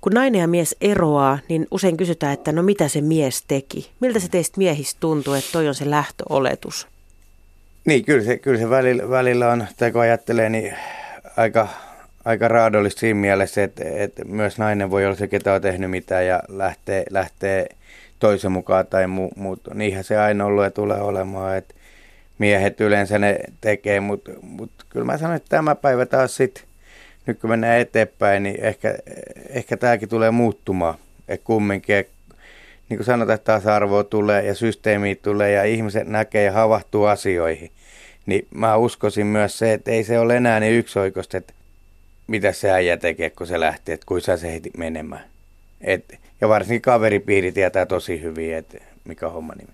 Kun 0.00 0.12
nainen 0.12 0.40
ja 0.40 0.48
mies 0.48 0.76
eroaa, 0.80 1.38
niin 1.48 1.66
usein 1.70 1.96
kysytään, 1.96 2.32
että 2.32 2.52
no 2.52 2.62
mitä 2.62 2.88
se 2.88 3.00
mies 3.00 3.44
teki? 3.48 3.90
Miltä 4.00 4.20
se 4.20 4.28
teistä 4.28 4.58
miehistä 4.58 5.00
tuntuu, 5.00 5.34
että 5.34 5.52
toi 5.52 5.68
on 5.68 5.74
se 5.74 5.90
lähtöoletus? 5.90 6.88
Niin, 7.84 8.04
kyllä 8.04 8.24
se, 8.24 8.38
kyllä 8.38 8.58
se 8.58 8.70
välillä, 8.70 9.10
välillä 9.10 9.52
on, 9.52 9.66
tai 9.76 9.92
kun 9.92 10.00
ajattelee, 10.00 10.48
niin 10.48 10.74
aika, 11.36 11.68
aika 12.24 12.48
raadollista 12.48 13.00
siinä 13.00 13.20
mielessä, 13.20 13.64
että, 13.64 13.84
että 13.94 14.24
myös 14.24 14.58
nainen 14.58 14.90
voi 14.90 15.06
olla 15.06 15.16
se, 15.16 15.28
ketä 15.28 15.52
on 15.52 15.62
tehnyt 15.62 15.90
mitään 15.90 16.26
ja 16.26 16.42
lähtee, 16.48 17.04
lähtee 17.10 17.66
toisen 18.18 18.52
mukaan 18.52 18.86
tai 18.86 19.06
muu, 19.06 19.32
mutta 19.36 19.74
niinhän 19.74 20.04
se 20.04 20.18
aina 20.18 20.44
ollut 20.44 20.64
ja 20.64 20.70
tulee 20.70 21.00
olemaan, 21.00 21.56
että 21.56 21.74
miehet 22.38 22.80
yleensä 22.80 23.18
ne 23.18 23.38
tekee, 23.60 24.00
mutta 24.00 24.30
mut 24.42 24.70
kyllä 24.88 25.06
mä 25.06 25.18
sanoin, 25.18 25.36
että 25.36 25.48
tämä 25.48 25.74
päivä 25.74 26.06
taas 26.06 26.36
sitten, 26.36 26.64
nyt 27.26 27.40
kun 27.40 27.50
mennään 27.50 27.80
eteenpäin, 27.80 28.42
niin 28.42 28.64
ehkä, 28.64 28.94
ehkä 29.48 29.76
tämäkin 29.76 30.08
tulee 30.08 30.30
muuttumaan. 30.30 30.94
Että 31.28 31.44
kumminkin, 31.46 31.96
et, 31.96 32.10
niin 32.88 32.98
kuin 32.98 33.04
sanotaan, 33.04 33.34
että 33.34 33.52
tasa-arvoa 33.52 34.04
tulee 34.04 34.46
ja 34.46 34.54
systeemi 34.54 35.14
tulee 35.14 35.52
ja 35.52 35.64
ihmiset 35.64 36.08
näkee 36.08 36.44
ja 36.44 36.52
havahtuu 36.52 37.04
asioihin. 37.04 37.70
Niin 38.26 38.46
mä 38.54 38.76
uskoisin 38.76 39.26
myös 39.26 39.58
se, 39.58 39.72
että 39.72 39.90
ei 39.90 40.04
se 40.04 40.18
ole 40.18 40.36
enää 40.36 40.60
niin 40.60 40.72
yksioikoista, 40.78 41.36
että 41.36 41.52
mitä 42.26 42.52
se 42.52 42.70
äijä 42.70 42.96
tekee, 42.96 43.30
kun 43.30 43.46
se 43.46 43.60
lähtee, 43.60 43.92
että 43.92 44.06
kuinka 44.06 44.36
se 44.36 44.52
heti 44.52 44.70
menemään. 44.76 45.24
Et, 45.80 46.18
ja 46.40 46.48
varsinkin 46.48 46.82
kaveripiiri 46.82 47.52
tietää 47.52 47.86
tosi 47.86 48.22
hyvin, 48.22 48.54
että 48.54 48.78
mikä 49.04 49.28
homma 49.28 49.54
nimi. 49.54 49.72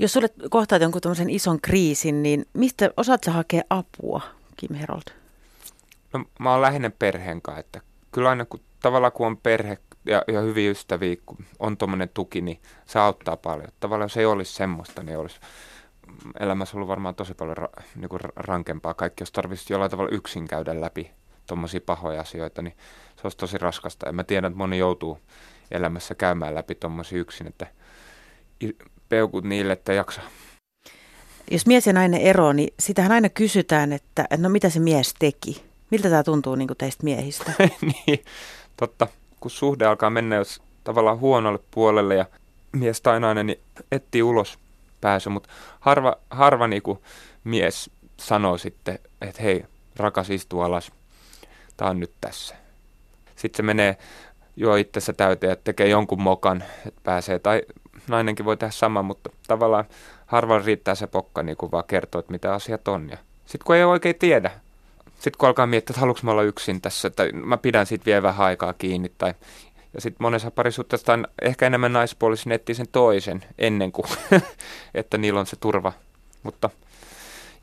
Jos 0.00 0.16
olet 0.16 0.34
kohtaat 0.50 0.82
jonkun 0.82 1.00
tämmöisen 1.00 1.30
ison 1.30 1.60
kriisin, 1.60 2.22
niin 2.22 2.46
mistä 2.52 2.90
osaat 2.96 3.24
sä 3.24 3.32
hakea 3.32 3.62
apua, 3.70 4.20
Kim 4.56 4.74
Herold? 4.74 5.02
No, 6.12 6.24
mä 6.38 6.52
oon 6.52 6.62
lähinnä 6.62 6.90
perheen 6.90 7.42
kanssa, 7.42 7.60
että 7.60 7.80
kyllä 8.12 8.28
aina 8.28 8.44
kun, 8.44 8.60
tavallaan 8.82 9.12
kun 9.12 9.26
on 9.26 9.36
perhe 9.36 9.78
ja, 10.06 10.22
ja 10.28 10.40
hyviä 10.40 10.70
ystäviä, 10.70 11.16
kun 11.26 11.36
on 11.58 11.76
tuommoinen 11.76 12.08
tuki, 12.08 12.40
niin 12.40 12.60
se 12.86 12.98
auttaa 12.98 13.36
paljon. 13.36 13.68
Tavallaan 13.80 14.04
jos 14.04 14.16
ei 14.16 14.26
olisi 14.26 14.52
semmoista, 14.54 15.02
niin 15.02 15.18
olisi 15.18 15.40
elämässä 16.40 16.76
ollut 16.76 16.88
varmaan 16.88 17.14
tosi 17.14 17.34
paljon 17.34 17.56
ra, 17.56 17.68
niin 17.96 18.08
kuin 18.08 18.20
rankempaa. 18.36 18.94
Kaikki, 18.94 19.22
jos 19.22 19.32
tarvitsisi 19.32 19.72
jollain 19.72 19.90
tavalla 19.90 20.10
yksin 20.12 20.48
käydä 20.48 20.80
läpi 20.80 21.10
tuommoisia 21.46 21.80
pahoja 21.86 22.20
asioita, 22.20 22.62
niin 22.62 22.76
se 23.16 23.20
olisi 23.22 23.38
tosi 23.38 23.58
raskasta. 23.58 24.06
Ja 24.06 24.12
mä 24.12 24.24
tiedän, 24.24 24.48
että 24.52 24.58
moni 24.58 24.78
joutuu 24.78 25.18
elämässä 25.70 26.14
käymään 26.14 26.54
läpi 26.54 26.74
tuommoisia 26.74 27.18
yksin, 27.18 27.46
että 27.46 27.66
peukut 29.08 29.44
niille, 29.44 29.72
että 29.72 29.92
jaksa. 29.92 30.20
Jos 31.50 31.66
mies 31.66 31.86
ja 31.86 31.92
nainen 31.92 32.20
ero, 32.20 32.52
niin 32.52 32.74
sitähän 32.78 33.12
aina 33.12 33.28
kysytään, 33.28 33.92
että 33.92 34.26
no 34.36 34.48
mitä 34.48 34.70
se 34.70 34.80
mies 34.80 35.14
teki? 35.18 35.64
Miltä 35.90 36.10
tämä 36.10 36.22
tuntuu 36.22 36.54
niin 36.54 36.68
teistä 36.78 37.04
miehistä? 37.04 37.52
niin, 38.06 38.24
totta. 38.76 39.06
Kun 39.40 39.50
suhde 39.50 39.86
alkaa 39.86 40.10
mennä 40.10 40.36
jos 40.36 40.62
tavallaan 40.84 41.20
huonolle 41.20 41.58
puolelle 41.70 42.14
ja 42.14 42.26
mies 42.72 43.00
tai 43.00 43.20
nainen 43.20 43.46
niin 43.46 43.60
etsii 43.92 44.22
ulos 44.22 44.58
pääsy, 45.00 45.28
mutta 45.28 45.48
harva, 45.80 46.16
harva 46.30 46.66
niin 46.66 46.82
kuin 46.82 46.98
mies 47.44 47.90
sanoo 48.16 48.58
sitten, 48.58 48.98
että 49.20 49.42
hei, 49.42 49.64
rakas 49.96 50.30
istu 50.30 50.60
alas, 50.60 50.92
tämä 51.76 51.90
on 51.90 52.00
nyt 52.00 52.12
tässä. 52.20 52.54
Sitten 53.36 53.56
se 53.56 53.62
menee 53.62 53.96
jo 54.56 54.74
itsessä 54.74 55.12
täyteen, 55.12 55.52
että 55.52 55.64
tekee 55.64 55.88
jonkun 55.88 56.22
mokan, 56.22 56.64
että 56.86 57.00
pääsee, 57.04 57.38
tai 57.38 57.62
nainenkin 58.08 58.44
voi 58.44 58.56
tehdä 58.56 58.70
sama, 58.70 59.02
mutta 59.02 59.30
tavallaan 59.46 59.84
harvalla 60.26 60.64
riittää 60.66 60.94
se 60.94 61.06
pokka 61.06 61.42
niin 61.42 61.56
kuin 61.56 61.72
vaan 61.72 61.84
kertoo, 61.86 62.18
että 62.18 62.32
mitä 62.32 62.54
asiat 62.54 62.88
on. 62.88 63.08
Ja 63.10 63.18
sitten 63.46 63.66
kun 63.66 63.76
ei 63.76 63.84
oikein 63.84 64.16
tiedä, 64.18 64.50
sitten 65.14 65.38
kun 65.38 65.48
alkaa 65.48 65.66
miettiä, 65.66 65.92
että 65.92 66.00
haluanko 66.00 66.20
mä 66.22 66.30
olla 66.30 66.42
yksin 66.42 66.80
tässä, 66.80 67.10
tai 67.10 67.32
mä 67.32 67.56
pidän 67.56 67.86
siitä 67.86 68.04
vielä 68.04 68.22
vähän 68.22 68.46
aikaa 68.46 68.72
kiinni, 68.72 69.12
tai 69.18 69.34
ja 69.94 70.00
sitten 70.00 70.22
monessa 70.22 70.50
parisuhteessa 70.50 71.12
on 71.12 71.26
ehkä 71.42 71.66
enemmän 71.66 71.92
naispuolisin 71.92 72.52
etsii 72.52 72.74
sen 72.74 72.88
toisen 72.92 73.44
ennen 73.58 73.92
kuin, 73.92 74.06
että 74.94 75.18
niillä 75.18 75.40
on 75.40 75.46
se 75.46 75.56
turva. 75.56 75.92
Mutta 76.42 76.70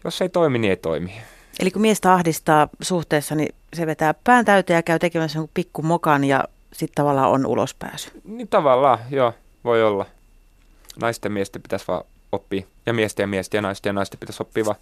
jos 0.03 0.21
ei 0.21 0.29
toimi, 0.29 0.59
niin 0.59 0.69
ei 0.69 0.77
toimi. 0.77 1.13
Eli 1.59 1.71
kun 1.71 1.81
miestä 1.81 2.13
ahdistaa 2.13 2.69
suhteessa, 2.81 3.35
niin 3.35 3.55
se 3.73 3.87
vetää 3.87 4.13
pään 4.23 4.45
täyteen 4.45 4.77
ja 4.77 4.83
käy 4.83 4.99
tekemässä 4.99 5.39
pikku 5.53 5.81
mokan 5.81 6.23
ja 6.23 6.43
sitten 6.73 6.95
tavallaan 6.95 7.31
on 7.31 7.45
ulospääsy. 7.45 8.11
Niin 8.23 8.47
tavallaan, 8.47 8.99
joo, 9.09 9.33
voi 9.63 9.83
olla. 9.83 10.05
Naisten 11.01 11.31
miesten 11.31 11.61
pitäisi 11.61 11.87
vaan 11.87 12.03
oppia, 12.31 12.61
ja 12.85 12.93
miesten 12.93 13.23
ja 13.23 13.27
miesten 13.27 13.57
ja 13.57 13.61
naisten 13.61 13.89
ja 13.89 13.93
naisten 13.93 14.19
pitäisi 14.19 14.43
oppia 14.43 14.65
vaan 14.65 14.77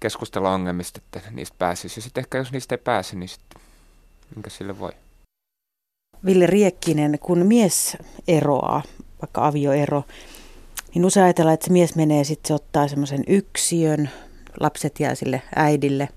keskustella 0.00 0.50
ongelmista, 0.50 1.00
että 1.04 1.30
niistä 1.30 1.54
pääsisi. 1.58 1.98
Ja 1.98 2.02
sitten 2.02 2.22
ehkä 2.22 2.38
jos 2.38 2.52
niistä 2.52 2.74
ei 2.74 2.78
pääse, 2.84 3.16
niin 3.16 3.28
sitten 3.28 3.62
minkä 4.34 4.50
sille 4.50 4.78
voi. 4.78 4.92
Ville 6.24 6.46
Riekkinen, 6.46 7.18
kun 7.18 7.46
mies 7.46 7.96
eroaa, 8.28 8.82
vaikka 9.22 9.46
avioero, 9.46 10.04
niin 10.94 11.04
usein 11.04 11.24
ajatellaan, 11.24 11.54
että 11.54 11.66
se 11.66 11.72
mies 11.72 11.96
menee 11.96 12.24
sitten, 12.24 12.48
se 12.48 12.54
ottaa 12.54 12.88
semmoisen 12.88 13.24
yksiön, 13.26 14.10
lapset 14.60 15.00
jää 15.00 15.14
sille 15.14 15.42
äidille. 15.56 16.08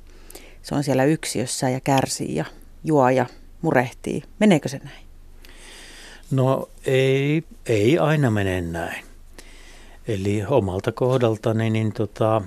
Se 0.61 0.75
on 0.75 0.83
siellä 0.83 1.03
yksiössä 1.03 1.69
ja 1.69 1.79
kärsii 1.79 2.35
ja 2.35 2.45
juo 2.83 3.09
ja 3.09 3.25
murehtii. 3.61 4.23
Meneekö 4.39 4.69
se 4.69 4.77
näin? 4.83 5.04
No 6.31 6.69
ei, 6.85 7.43
ei 7.65 7.97
aina 7.97 8.31
mene 8.31 8.61
näin. 8.61 9.05
Eli 10.07 10.43
omalta 10.47 10.91
kohdaltani, 10.91 11.69
niin 11.69 11.93
tota, 11.93 12.41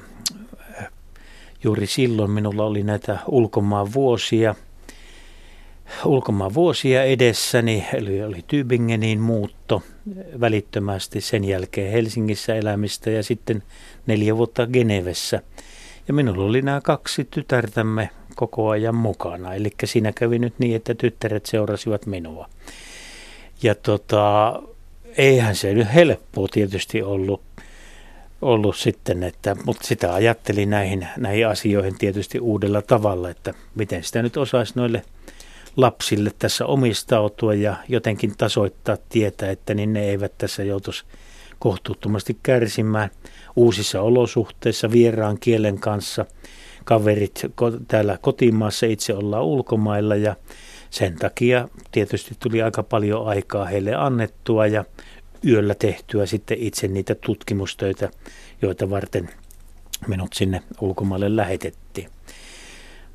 juuri 1.65 1.87
silloin 1.87 2.31
minulla 2.31 2.65
oli 2.65 2.83
näitä 2.83 3.19
ulkomaan 3.27 3.93
vuosia– 3.93 4.55
ulkomaan 6.05 6.55
vuosia 6.55 7.05
edessäni, 7.05 7.87
eli 7.95 8.23
oli 8.23 8.45
Tübingenin 8.53 9.19
muutto 9.19 9.83
välittömästi 10.41 11.21
sen 11.21 11.45
jälkeen 11.45 11.93
Helsingissä 11.93 12.55
elämistä 12.55 13.11
ja 13.11 13.23
sitten 13.23 13.63
neljä 14.07 14.37
vuotta 14.37 14.67
Genevessä. 14.67 15.43
Ja 16.09 16.15
minulla 16.15 16.45
oli 16.45 16.63
nämä 16.63 16.81
kaksi 16.81 17.29
tytärtämme 17.31 18.11
koko 18.35 18.69
ajan 18.69 18.95
mukana. 18.95 19.55
Eli 19.55 19.71
siinä 19.85 20.13
kävi 20.13 20.39
nyt 20.39 20.55
niin, 20.59 20.77
että 20.77 20.95
tyttäret 20.95 21.47
seurasivat 21.47 22.07
minua. 22.07 22.49
Ja 23.63 23.75
tota, 23.75 24.63
eihän 25.17 25.57
se 25.57 25.75
nyt 25.75 25.95
helppoa 25.95 26.49
tietysti 26.51 27.03
ollut, 27.03 27.43
ollut 28.43 28.77
sitten, 28.77 29.23
että, 29.23 29.57
mutta 29.65 29.87
sitä 29.87 30.15
ajattelin 30.15 30.71
näihin, 30.71 31.09
näihin 31.17 31.49
asioihin 31.49 31.99
tietysti 31.99 32.41
uudella 32.41 32.83
tavalla, 32.83 33.31
että 33.31 33.55
miten 33.75 34.05
sitä 34.05 34.23
nyt 34.23 34.37
osaisi 34.37 34.73
noille– 34.77 35.03
lapsille 35.79 36.31
tässä 36.39 36.67
omistautua 36.67 37.55
ja 37.55 37.77
jotenkin 37.89 38.35
tasoittaa 38.39 38.97
tietä, 39.09 39.51
että 39.51 39.75
niin 39.75 39.93
ne 39.93 40.05
eivät 40.05 40.33
tässä 40.39 40.65
joutuisi 40.65 41.05
kohtuuttomasti 41.59 42.39
kärsimään 42.43 43.11
uusissa 43.57 44.03
olosuhteissa 44.03 44.91
vieraan 44.91 45.39
kielen 45.41 45.79
kanssa. 45.79 46.25
kaverit 46.85 47.43
täällä 47.89 48.19
kotimaassa, 48.21 48.87
itse 48.87 49.15
ollaan 49.15 49.45
ulkomailla 49.45 50.17
ja 50.17 50.37
sen 50.91 51.17
takia 51.17 51.69
tietysti 51.93 52.37
tuli 52.41 52.63
aika 52.63 52.83
paljon 52.83 53.29
aikaa 53.29 53.65
heille 53.65 53.95
annettua 53.95 54.67
ja 54.67 54.85
yöllä 55.47 55.75
tehtyä 55.75 56.27
sitten 56.27 56.59
itse 56.61 56.89
niitä 56.89 57.15
tutkimustöitä, 57.15 58.11
joita 58.63 58.91
varten 58.91 59.31
minut 60.07 60.33
sinne 60.33 60.63
ulkomaille 60.81 61.37
lähetettiin. 61.37 62.11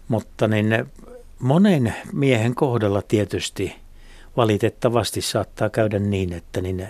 Mutta 0.08 0.48
niin 0.48 0.86
monen 1.40 1.94
miehen 2.14 2.56
kohdalla 2.56 3.02
tietysti 3.02 3.76
valitettavasti 4.38 5.22
saattaa 5.22 5.70
käydä 5.70 6.00
niin, 6.00 6.34
että 6.34 6.62
niin 6.62 6.88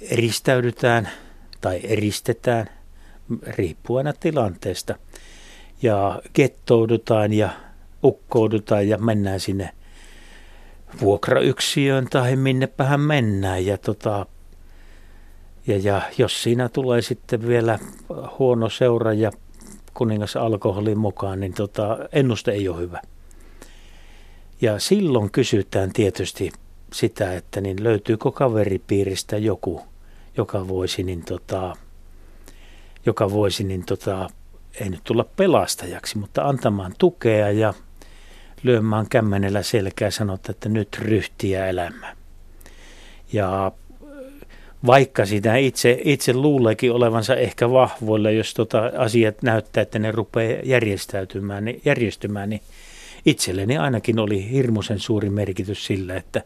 eristäydytään 0.00 1.08
tai 1.60 1.80
eristetään 1.84 2.66
riippuen 3.42 4.14
tilanteesta 4.20 4.94
ja 5.82 6.22
kettoudutaan 6.32 7.32
ja 7.32 7.50
ukkoudutaan 8.04 8.88
ja 8.88 8.98
mennään 8.98 9.40
sinne 9.40 9.70
vuokrayksiöön 11.00 12.06
tai 12.10 12.36
minnepähän 12.36 13.00
mennään. 13.00 13.66
Ja, 13.66 13.78
tota, 13.78 14.26
ja, 15.66 15.78
ja 15.78 16.02
jos 16.18 16.42
siinä 16.42 16.68
tulee 16.68 17.02
sitten 17.02 17.48
vielä 17.48 17.78
huono 18.38 18.68
seura 18.68 19.12
ja 19.12 19.30
kuningas 19.94 20.36
alkoholin 20.36 20.98
mukaan, 20.98 21.40
niin 21.40 21.54
tota, 21.54 21.98
ennuste 22.12 22.50
ei 22.50 22.68
ole 22.68 22.78
hyvä. 22.78 23.00
Ja 24.60 24.78
silloin 24.78 25.30
kysytään 25.30 25.92
tietysti 25.92 26.52
sitä, 26.92 27.34
että 27.34 27.60
niin 27.60 27.84
löytyykö 27.84 28.30
kaveripiiristä 28.30 29.36
joku, 29.36 29.80
joka 30.36 30.68
voisi, 30.68 31.02
niin 31.02 31.24
tota, 31.24 31.76
joka 33.06 33.30
voisi 33.30 33.64
niin 33.64 33.84
tota, 33.86 34.28
ei 34.80 34.90
nyt 34.90 35.00
tulla 35.04 35.24
pelastajaksi, 35.36 36.18
mutta 36.18 36.44
antamaan 36.44 36.94
tukea 36.98 37.50
ja 37.50 37.74
lyömään 38.62 39.06
kämmenellä 39.10 39.62
selkää 39.62 40.10
sanoa, 40.10 40.38
että 40.48 40.68
nyt 40.68 40.98
ryhtiä 40.98 41.66
elämään. 41.66 42.16
Ja 43.32 43.72
vaikka 44.86 45.26
sitä 45.26 45.56
itse, 45.56 46.00
itse 46.04 46.32
luuleekin 46.32 46.92
olevansa 46.92 47.36
ehkä 47.36 47.70
vahvoilla, 47.70 48.30
jos 48.30 48.54
tota 48.54 48.92
asiat 48.96 49.42
näyttää, 49.42 49.82
että 49.82 49.98
ne 49.98 50.12
rupeaa 50.12 50.60
järjestäytymään, 50.64 51.64
niin, 51.64 51.80
järjestymään, 51.84 52.50
niin 52.50 52.60
itselleni 53.26 53.78
ainakin 53.78 54.18
oli 54.18 54.50
hirmuisen 54.50 54.98
suuri 54.98 55.30
merkitys 55.30 55.86
sillä, 55.86 56.16
että 56.16 56.42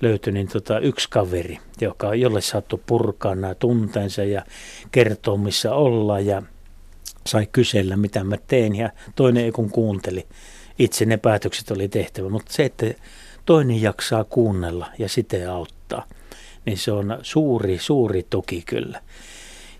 löytyi 0.00 0.32
niin 0.32 0.48
tota 0.48 0.78
yksi 0.78 1.08
kaveri, 1.10 1.58
joka, 1.80 2.14
jolle 2.14 2.40
saattoi 2.40 2.80
purkaa 2.86 3.34
nämä 3.34 3.54
tunteensa 3.54 4.24
ja 4.24 4.42
kertoa 4.92 5.36
missä 5.36 5.74
olla 5.74 6.20
ja 6.20 6.42
sai 7.26 7.48
kysellä 7.52 7.96
mitä 7.96 8.24
mä 8.24 8.36
teen 8.46 8.76
ja 8.76 8.90
toinen 9.16 9.44
ei 9.44 9.52
kun 9.52 9.70
kuunteli. 9.70 10.26
Itse 10.78 11.04
ne 11.04 11.16
päätökset 11.16 11.70
oli 11.70 11.88
tehtävä, 11.88 12.28
mutta 12.28 12.52
se, 12.52 12.64
että 12.64 12.86
toinen 13.46 13.82
jaksaa 13.82 14.24
kuunnella 14.24 14.86
ja 14.98 15.08
sitä 15.08 15.52
auttaa, 15.52 16.04
niin 16.64 16.78
se 16.78 16.92
on 16.92 17.18
suuri, 17.22 17.78
suuri 17.78 18.26
tuki 18.30 18.62
kyllä. 18.66 19.00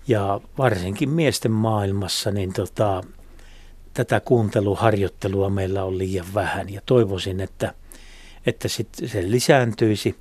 Ja 0.08 0.40
varsinkin 0.58 1.10
miesten 1.10 1.52
maailmassa, 1.52 2.30
niin 2.30 2.52
tota, 2.52 3.02
tätä 3.94 4.20
kuunteluharjoittelua 4.20 5.50
meillä 5.50 5.84
on 5.84 5.98
liian 5.98 6.26
vähän 6.34 6.72
ja 6.72 6.80
toivoisin, 6.86 7.40
että, 7.40 7.74
että 8.46 8.68
sit 8.68 8.88
se 9.06 9.30
lisääntyisi. 9.30 10.16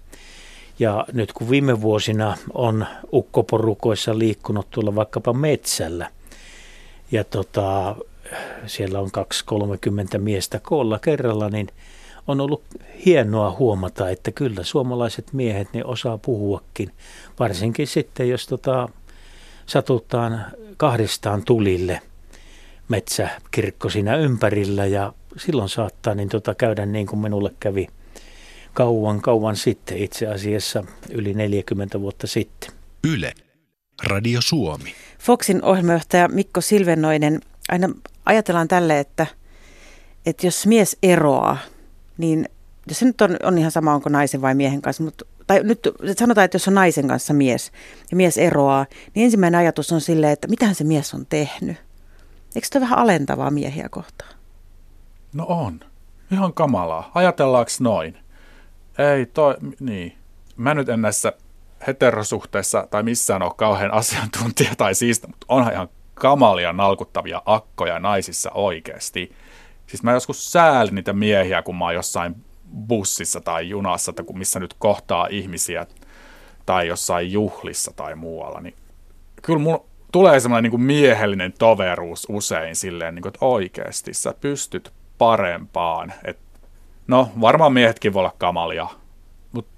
Ja 0.80 1.06
nyt 1.14 1.34
kun 1.34 1.50
viime 1.50 1.82
vuosina 1.82 2.38
on 2.54 2.86
ukkoporukoissa 3.14 4.18
liikkunut 4.18 4.70
tuolla 4.70 4.96
vaikkapa 4.96 5.34
metsällä 5.34 6.12
ja 7.12 7.24
tota, 7.24 7.96
siellä 8.66 9.00
on 9.00 9.10
2-30 10.16 10.18
miestä 10.18 10.60
koolla 10.60 11.00
kerralla, 11.00 11.50
niin 11.50 11.68
on 12.28 12.42
ollut 12.42 12.64
hienoa 13.06 13.56
huomata, 13.60 14.10
että 14.10 14.32
kyllä 14.32 14.64
suomalaiset 14.64 15.34
miehet 15.34 15.74
ne 15.74 15.86
osaa 15.86 16.18
puhuakin, 16.18 16.92
varsinkin 17.40 17.88
sitten 17.88 18.30
jos 18.30 18.48
tota, 18.48 18.90
satutaan 19.66 20.46
kahdestaan 20.78 21.44
tulille– 21.44 22.02
metsäkirkko 22.90 23.90
siinä 23.90 24.16
ympärillä 24.16 24.86
ja 24.86 25.14
silloin 25.38 25.70
saattaa 25.70 26.16
niin 26.16 26.30
tota 26.30 26.56
käydä 26.56 26.86
niin 26.86 27.08
kuin 27.08 27.20
minulle 27.20 27.54
kävi 27.60 27.88
kauan 28.74 29.22
kauan 29.22 29.56
sitten 29.56 29.98
itse 29.98 30.28
asiassa 30.28 30.84
yli 31.10 31.34
40 31.34 32.02
vuotta 32.02 32.28
sitten. 32.28 32.70
Yle, 33.04 33.34
Radio 34.04 34.42
Suomi. 34.42 34.96
Foxin 35.20 35.64
ohjelmajohtaja 35.64 36.28
Mikko 36.28 36.62
Silvennoinen, 36.62 37.42
aina 37.70 37.90
ajatellaan 38.28 38.68
tälle, 38.68 39.00
että, 39.00 39.28
että 40.26 40.48
jos 40.48 40.68
mies 40.68 40.98
eroaa, 41.04 41.58
niin 42.18 42.50
jos 42.88 43.00
se 43.00 43.06
nyt 43.06 43.22
on, 43.22 43.38
on 43.44 43.58
ihan 43.58 43.72
sama, 43.72 43.94
onko 43.94 44.10
naisen 44.10 44.42
vai 44.42 44.56
miehen 44.56 44.82
kanssa, 44.82 45.04
mutta 45.04 45.26
tai 45.48 45.64
nyt 45.64 45.80
sanotaan, 46.18 46.46
että 46.46 46.56
jos 46.56 46.68
on 46.68 46.74
naisen 46.74 47.08
kanssa 47.08 47.34
mies 47.34 47.72
ja 48.12 48.18
mies 48.18 48.38
eroaa, 48.38 48.86
niin 49.16 49.24
ensimmäinen 49.24 49.60
ajatus 49.60 49.92
on 49.92 50.02
silleen, 50.02 50.34
että 50.34 50.48
mitähän 50.48 50.76
se 50.76 50.84
mies 50.84 51.14
on 51.14 51.26
tehnyt. 51.26 51.78
Eikö 52.56 52.68
tämä 52.72 52.84
vähän 52.84 53.00
alentavaa 53.00 53.52
miehiä 53.52 53.90
kohtaan? 53.90 54.32
No 55.34 55.46
on. 55.46 55.80
Ihan 56.32 56.54
kamalaa. 56.54 57.12
Ajatellaanko 57.16 57.72
noin? 57.80 58.18
Ei 58.98 59.26
toi, 59.26 59.56
niin. 59.80 60.18
Mä 60.56 60.74
nyt 60.74 60.90
en 60.90 61.02
näissä 61.02 61.34
heterosuhteissa 61.88 62.88
tai 62.90 63.04
missään 63.04 63.42
ole 63.42 63.52
kauhean 63.58 63.94
asiantuntija 63.94 64.76
tai 64.78 64.96
siistä, 64.96 65.28
mutta 65.28 65.46
onhan 65.50 65.74
ihan 65.74 65.90
kamalia 66.20 66.74
nalkuttavia 66.74 67.42
akkoja 67.46 68.00
naisissa 68.00 68.52
oikeasti. 68.52 69.32
Siis 69.88 70.04
mä 70.04 70.12
joskus 70.12 70.52
säälin 70.52 70.96
niitä 70.96 71.14
miehiä, 71.14 71.62
kun 71.62 71.76
mä 71.76 71.86
oon 71.86 71.94
jossain 71.94 72.36
bussissa 72.88 73.42
tai 73.42 73.70
junassa, 73.70 74.14
tai 74.14 74.26
kun 74.26 74.38
missä 74.38 74.60
nyt 74.60 74.74
kohtaa 74.74 75.28
ihmisiä 75.30 75.86
tai 76.66 76.88
jossain 76.88 77.32
juhlissa 77.32 77.92
tai 77.96 78.16
muualla, 78.16 78.62
niin 78.62 78.76
kyllä 79.42 79.60
mun 79.60 79.86
tulee 80.12 80.40
semmoinen 80.40 80.72
niin 80.72 80.82
miehellinen 80.82 81.54
toveruus 81.60 82.26
usein 82.30 82.76
silleen, 82.76 83.16
niin 83.16 83.22
kuin, 83.24 83.30
että 83.30 83.46
oikeasti 83.46 84.14
sä 84.14 84.34
pystyt 84.42 84.94
parempaan. 85.18 86.14
Et, 86.26 86.40
no, 87.08 87.30
varmaan 87.42 87.74
miehetkin 87.74 88.14
voi 88.14 88.20
olla 88.20 88.34
kamalia, 88.38 88.88
mutta 89.52 89.72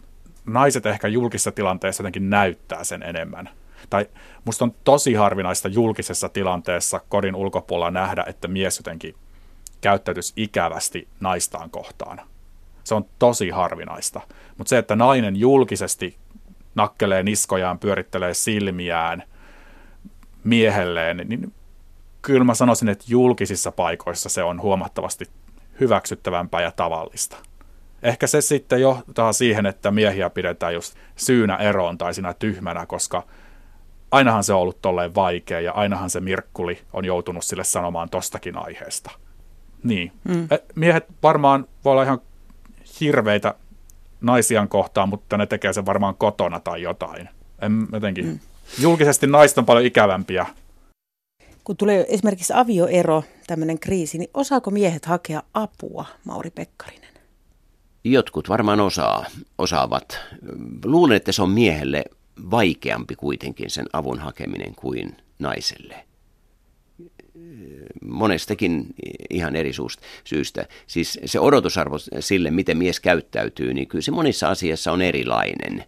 naiset 0.46 0.86
ehkä 0.86 1.08
julkisessa 1.08 1.52
tilanteessa 1.52 2.02
jotenkin 2.02 2.30
näyttää 2.30 2.84
sen 2.84 3.04
enemmän. 3.04 3.50
Tai 3.90 4.06
musta 4.46 4.66
on 4.66 4.76
tosi 4.84 5.14
harvinaista 5.14 5.68
julkisessa 5.68 6.30
tilanteessa 6.30 7.02
kodin 7.10 7.36
ulkopuolella 7.36 7.92
nähdä, 7.92 8.24
että 8.28 8.48
mies 8.48 8.78
jotenkin 8.78 9.16
käyttäytyisi 9.82 10.34
ikävästi 10.36 11.08
naistaan 11.20 11.70
kohtaan. 11.70 12.22
Se 12.84 12.96
on 12.96 13.06
tosi 13.20 13.50
harvinaista. 13.50 14.22
Mutta 14.58 14.70
se, 14.70 14.78
että 14.78 14.96
nainen 14.96 15.36
julkisesti 15.36 16.18
nakkelee 16.76 17.24
niskojaan, 17.24 17.80
pyörittelee 17.80 18.34
silmiään– 18.34 19.24
miehelleen, 20.44 21.18
niin 21.18 21.54
kyllä 22.22 22.44
mä 22.44 22.54
sanoisin, 22.54 22.90
että 22.90 23.06
julkisissa 23.08 23.72
paikoissa 23.72 24.30
se 24.30 24.44
on 24.44 24.62
huomattavasti 24.62 25.26
hyväksyttävämpää 25.80 26.62
ja 26.62 26.72
tavallista. 26.72 27.38
Ehkä 28.04 28.28
se 28.28 28.42
sitten 28.42 28.82
johtaa 28.82 29.34
siihen, 29.34 29.66
että 29.66 29.92
miehiä 29.92 30.30
pidetään 30.30 30.74
just 30.74 30.96
syynä 31.16 31.56
eroon 31.56 31.98
tai 31.98 32.14
sinä 32.14 32.34
tyhmänä, 32.34 32.86
koska 32.86 33.24
ainahan 34.12 34.44
se 34.44 34.54
on 34.54 34.60
ollut 34.60 34.82
tolleen 34.82 35.16
vaikea 35.16 35.60
ja 35.60 35.72
ainahan 35.72 36.10
se 36.10 36.20
Mirkkuli 36.20 36.80
on 36.94 37.06
joutunut 37.06 37.44
sille 37.44 37.64
sanomaan 37.64 38.10
tostakin 38.10 38.58
aiheesta. 38.58 39.12
Niin. 39.84 40.12
Mm. 40.24 40.48
Miehet 40.76 41.06
varmaan 41.24 41.66
voi 41.86 41.92
olla 41.92 42.04
ihan 42.04 42.22
hirveitä 43.02 43.56
naisian 44.22 44.70
kohtaan, 44.70 45.10
mutta 45.10 45.38
ne 45.38 45.46
tekee 45.46 45.74
sen 45.74 45.86
varmaan 45.86 46.16
kotona 46.16 46.60
tai 46.60 46.82
jotain. 46.82 47.30
En 47.62 47.88
jotenkin 47.94 48.26
mm 48.26 48.40
julkisesti 48.78 49.28
naiset 49.28 49.58
on 49.58 49.66
paljon 49.66 49.86
ikävämpiä. 49.86 50.46
Kun 51.64 51.78
tulee 51.78 52.06
esimerkiksi 52.10 52.54
avioero, 52.56 53.24
tämmöinen 53.48 53.80
kriisi, 53.80 54.18
niin 54.18 54.30
osaako 54.34 54.72
miehet 54.72 55.06
hakea 55.06 55.44
apua, 55.54 56.06
Mauri 56.26 56.50
Pekkarinen? 56.50 57.10
Jotkut 58.04 58.50
varmaan 58.50 58.80
osaa, 58.80 59.26
osaavat. 59.58 60.20
Luulen, 60.86 61.18
että 61.18 61.32
se 61.32 61.42
on 61.42 61.50
miehelle 61.50 62.04
vaikeampi 62.52 63.16
kuitenkin 63.16 63.70
sen 63.70 63.86
avun 63.94 64.20
hakeminen 64.20 64.76
kuin 64.76 65.18
naiselle. 65.40 66.06
Monestakin 68.02 68.86
ihan 69.30 69.56
eri 69.56 69.72
syystä. 70.24 70.68
Siis 70.88 71.20
se 71.26 71.40
odotusarvo 71.40 71.98
sille, 72.20 72.52
miten 72.52 72.78
mies 72.78 73.00
käyttäytyy, 73.00 73.74
niin 73.74 73.88
kyllä 73.88 74.02
se 74.02 74.12
monissa 74.12 74.50
asiassa 74.50 74.92
on 74.92 75.02
erilainen. 75.02 75.86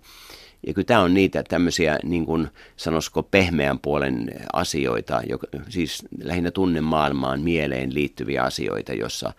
Ja 0.67 0.73
kyllä 0.73 0.85
tämä 0.85 0.99
on 0.99 1.13
niitä 1.13 1.43
tämmöisiä, 1.43 1.99
niin 2.03 2.25
kuin 2.25 2.47
sanoisiko, 2.77 3.23
pehmeän 3.23 3.79
puolen 3.79 4.29
asioita, 4.53 5.21
joka, 5.29 5.47
siis 5.69 6.03
lähinnä 6.23 6.51
tunnemaailmaan, 6.51 7.41
mieleen 7.41 7.93
liittyviä 7.93 8.43
asioita, 8.43 8.93
jossa 8.93 9.33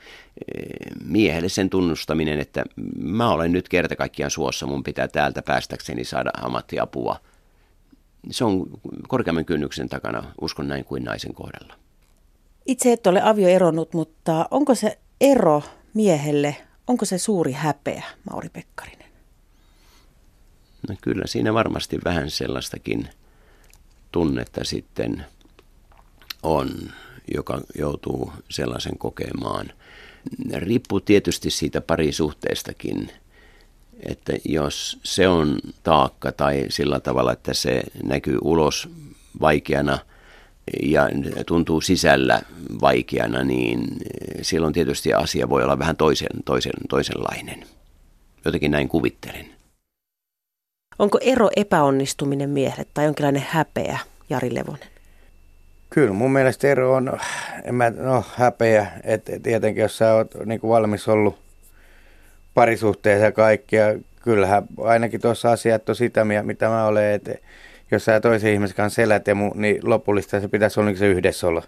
eh, 0.55 0.65
miehelle 1.05 1.49
sen 1.49 1.71
tunnustaminen, 1.71 2.41
että 2.41 2.65
mä 2.97 3.31
olen 3.31 3.53
nyt 3.53 3.69
kerta 3.69 3.97
kaikkiaan 3.97 4.31
suossa, 4.31 4.67
mun 4.67 4.85
pitää 4.85 5.09
täältä 5.09 5.43
päästäkseni 5.43 6.05
saada 6.05 6.31
ammattiapua. 6.43 7.17
Se 8.31 8.45
on 8.45 8.67
korkeamman 9.09 9.45
kynnyksen 9.45 9.89
takana, 9.89 10.25
uskon 10.41 10.69
näin 10.69 10.85
kuin 10.85 11.05
naisen 11.05 11.35
kohdalla. 11.35 11.75
Itse 12.67 12.93
et 12.93 13.07
ole 13.07 13.23
avioeronnut, 13.23 13.95
mutta 13.95 14.47
onko 14.51 14.75
se 14.75 14.99
ero 15.21 15.63
miehelle, 15.95 16.57
onko 16.87 17.05
se 17.05 17.19
suuri 17.19 17.53
häpeä, 17.53 18.03
Mauri 18.31 18.49
Pekkarinen? 18.49 19.02
No 20.89 20.95
kyllä 21.01 21.27
siinä 21.27 21.55
varmasti 21.55 21.99
vähän 22.05 22.31
sellaistakin 22.31 23.09
tunnetta 24.13 24.65
sitten 24.65 25.27
on, 26.43 26.71
joka 27.35 27.61
joutuu 27.79 28.33
sellaisen 28.49 28.99
kokemaan. 28.99 29.73
Riippuu 30.53 31.01
tietysti 31.01 31.51
siitä 31.51 31.81
parisuhteestakin, 31.81 33.11
että 34.01 34.33
jos 34.45 35.01
se 35.03 35.29
on 35.29 35.59
taakka 35.83 36.33
tai 36.33 36.67
sillä 36.69 37.01
tavalla, 37.01 37.33
että 37.33 37.55
se 37.55 37.83
näkyy 38.05 38.39
ulos 38.43 38.89
vaikeana 39.41 39.99
ja 40.83 41.09
tuntuu 41.47 41.81
sisällä 41.81 42.43
vaikeana, 42.81 43.45
niin 43.45 43.87
silloin 44.43 44.73
tietysti 44.73 45.15
asia 45.15 45.49
voi 45.49 45.63
olla 45.65 45.79
vähän 45.79 45.97
toisen, 45.97 46.43
toisen, 46.45 46.73
toisenlainen. 46.89 47.67
Jotenkin 48.45 48.71
näin 48.71 48.89
kuvittelen. 48.89 49.47
Onko 51.03 51.19
ero 51.21 51.51
epäonnistuminen 51.57 52.51
miehelle 52.51 52.85
tai 52.95 53.05
jonkinlainen 53.05 53.47
häpeä, 53.49 53.99
Jari 54.31 54.55
Levonen? 54.55 54.89
Kyllä 55.91 56.13
mun 56.13 56.33
mielestä 56.33 56.69
ero 56.69 56.93
on, 56.93 57.19
en 57.65 57.75
mä, 57.75 57.91
no 57.91 58.25
häpeä, 58.35 58.87
että 59.05 59.33
tietenkin 59.43 59.83
jos 59.83 59.99
sä 59.99 60.15
oot 60.15 60.35
niin 60.45 60.61
valmis 60.63 61.09
ollut 61.09 61.39
parisuhteessa 62.55 63.25
ja 63.25 63.33
kaikkia, 63.33 63.85
kyllähän 64.23 64.63
ainakin 64.81 65.21
tuossa 65.21 65.53
asiat 65.53 65.89
on 65.89 65.97
sitä, 65.97 66.25
mitä 66.25 66.69
mä 66.69 66.87
olen, 66.87 67.15
että 67.15 67.35
jos 67.91 68.05
sä 68.05 68.21
toisen 68.21 68.53
ihmisen 68.53 68.77
kanssa 68.77 69.03
elät 69.03 69.27
ja 69.27 69.35
mu, 69.35 69.51
niin 69.55 69.81
lopullista 69.83 70.41
se 70.41 70.49
pitäisi 70.49 70.81
olla 70.81 70.91
niin 70.91 70.99
se 70.99 71.07
yhdessä 71.07 71.49
olla. 71.49 71.63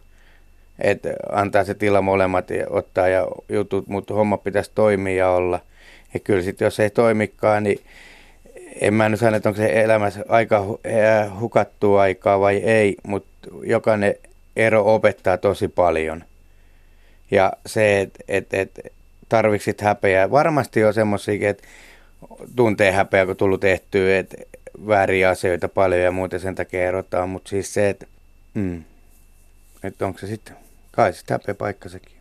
Että 0.79 1.09
antaa 1.33 1.64
se 1.64 1.75
tila 1.75 2.03
molemmat 2.03 2.51
ja 2.51 2.66
ottaa 2.70 3.09
ja 3.09 3.27
jutut, 3.49 3.88
mutta 3.88 4.14
homma 4.14 4.37
pitäisi 4.37 4.70
toimia 4.75 5.16
ja 5.16 5.31
olla. 5.31 5.61
Ja 6.14 6.20
kyllä 6.20 6.42
sitten 6.42 6.66
jos 6.66 6.81
ei 6.81 6.90
toimikaan, 6.90 7.62
niin 7.62 7.81
en 8.80 8.94
mä 8.94 9.08
nyt 9.08 9.20
sano, 9.20 9.37
että 9.37 9.48
onko 9.48 9.56
se 9.56 9.82
elämässä 9.82 10.24
aika 10.28 10.78
hukattua 11.40 12.02
aikaa 12.02 12.40
vai 12.40 12.56
ei, 12.56 12.96
mutta 13.06 13.48
jokainen 13.62 14.14
ero 14.56 14.94
opettaa 14.94 15.38
tosi 15.38 15.68
paljon. 15.68 16.24
Ja 17.30 17.52
se, 17.66 18.00
että 18.00 18.24
et, 18.28 18.54
et, 18.54 18.94
tarvitsit 19.28 19.80
häpeää. 19.80 20.30
Varmasti 20.30 20.84
on 20.84 20.94
semmoisia, 20.94 21.50
että 21.50 21.68
tuntee 22.56 22.92
häpeää, 22.92 23.26
kun 23.26 23.37
tullut 23.37 23.60
tehtyä, 23.60 24.18
että 24.18 24.37
vääriä 24.87 25.30
asioita 25.30 25.68
paljon 25.68 26.00
ja 26.00 26.10
muuten 26.10 26.40
sen 26.40 26.54
takia 26.54 26.88
erotaan. 26.88 27.28
Mutta 27.28 27.48
siis 27.48 27.74
se, 27.74 27.88
että, 27.88 28.06
mm, 28.54 28.84
että 29.82 30.06
onko 30.06 30.18
se 30.18 30.26
sitten, 30.26 30.56
kai 30.92 31.12
se 31.12 31.24
häpeä 31.30 31.54
paikka 31.54 31.88
sekin. 31.88 32.13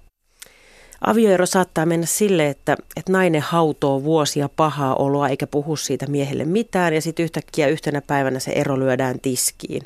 Avioero 1.04 1.46
saattaa 1.46 1.86
mennä 1.86 2.06
sille, 2.06 2.48
että, 2.48 2.78
että 2.98 3.12
nainen 3.12 3.42
hautoo 3.42 4.04
vuosia 4.04 4.50
pahaa 4.56 4.96
oloa 4.96 5.30
eikä 5.30 5.48
puhu 5.48 5.76
siitä 5.76 6.08
miehelle 6.08 6.46
mitään 6.46 6.94
ja 6.94 7.02
sitten 7.02 7.24
yhtäkkiä 7.24 7.68
yhtenä 7.68 8.02
päivänä 8.02 8.40
se 8.40 8.52
ero 8.52 8.80
lyödään 8.80 9.20
tiskiin. 9.20 9.84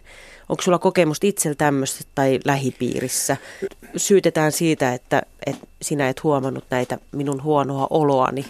Onko 0.50 0.62
sulla 0.62 0.80
kokemusta 0.80 1.28
itsellä 1.28 1.56
tämmöistä 1.56 2.04
tai 2.16 2.40
lähipiirissä? 2.46 3.38
Syytetään 3.96 4.52
siitä, 4.52 4.94
että, 4.94 5.22
että 5.46 5.68
sinä 5.82 6.10
et 6.10 6.24
huomannut 6.24 6.66
näitä 6.70 6.98
minun 7.12 7.44
huonoa 7.44 7.88
oloani. 7.90 8.46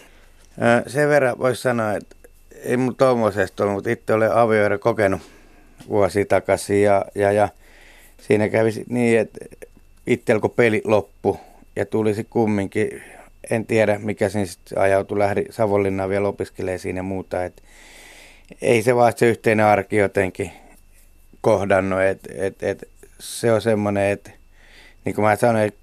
Sen 0.88 1.10
verran 1.10 1.40
voisi 1.40 1.62
sanoa, 1.62 1.94
että 1.94 2.16
ei 2.64 2.78
mun 2.78 2.96
tuommoisesta 2.96 3.64
ollut, 3.64 3.76
mutta 3.76 3.90
itse 3.90 4.14
olen 4.14 4.36
avioero 4.36 4.80
kokenut 4.80 5.22
vuosi 5.90 6.26
takaisin 6.26 6.84
ja, 6.84 7.06
ja, 7.16 7.32
ja 7.32 7.50
siinä 8.22 8.50
kävi 8.50 8.70
niin, 8.90 9.20
että 9.20 9.46
itsellä 10.08 10.42
kun 10.42 10.52
peli 10.52 10.82
loppu 10.86 11.40
ja 11.78 11.86
tulisi 11.86 12.24
kumminkin, 12.24 13.04
en 13.50 13.66
tiedä 13.66 14.00
mikä 14.00 14.30
siinä 14.30 14.46
sitten 14.46 14.78
ajautui, 14.78 15.20
lähdi 15.20 15.46
Savonlinnaan 15.50 16.10
vielä 16.10 16.28
opiskelemaan 16.28 16.80
siinä 16.80 17.00
ja 17.00 17.04
muuta, 17.04 17.46
että 17.46 17.62
ei 18.62 18.82
se 18.82 18.96
vaan 18.96 19.14
se 19.16 19.26
yhteinen 19.30 19.66
arki 19.66 19.96
jotenkin 19.96 20.52
kohdannut, 21.42 22.02
että 22.02 22.30
et, 22.36 22.64
et, 22.64 22.90
se 23.20 23.52
on 23.52 23.62
semmoinen, 23.62 24.04
että 24.04 24.32
niin 25.06 25.16
kuin 25.16 25.26
mä 25.26 25.36
sanoin, 25.36 25.74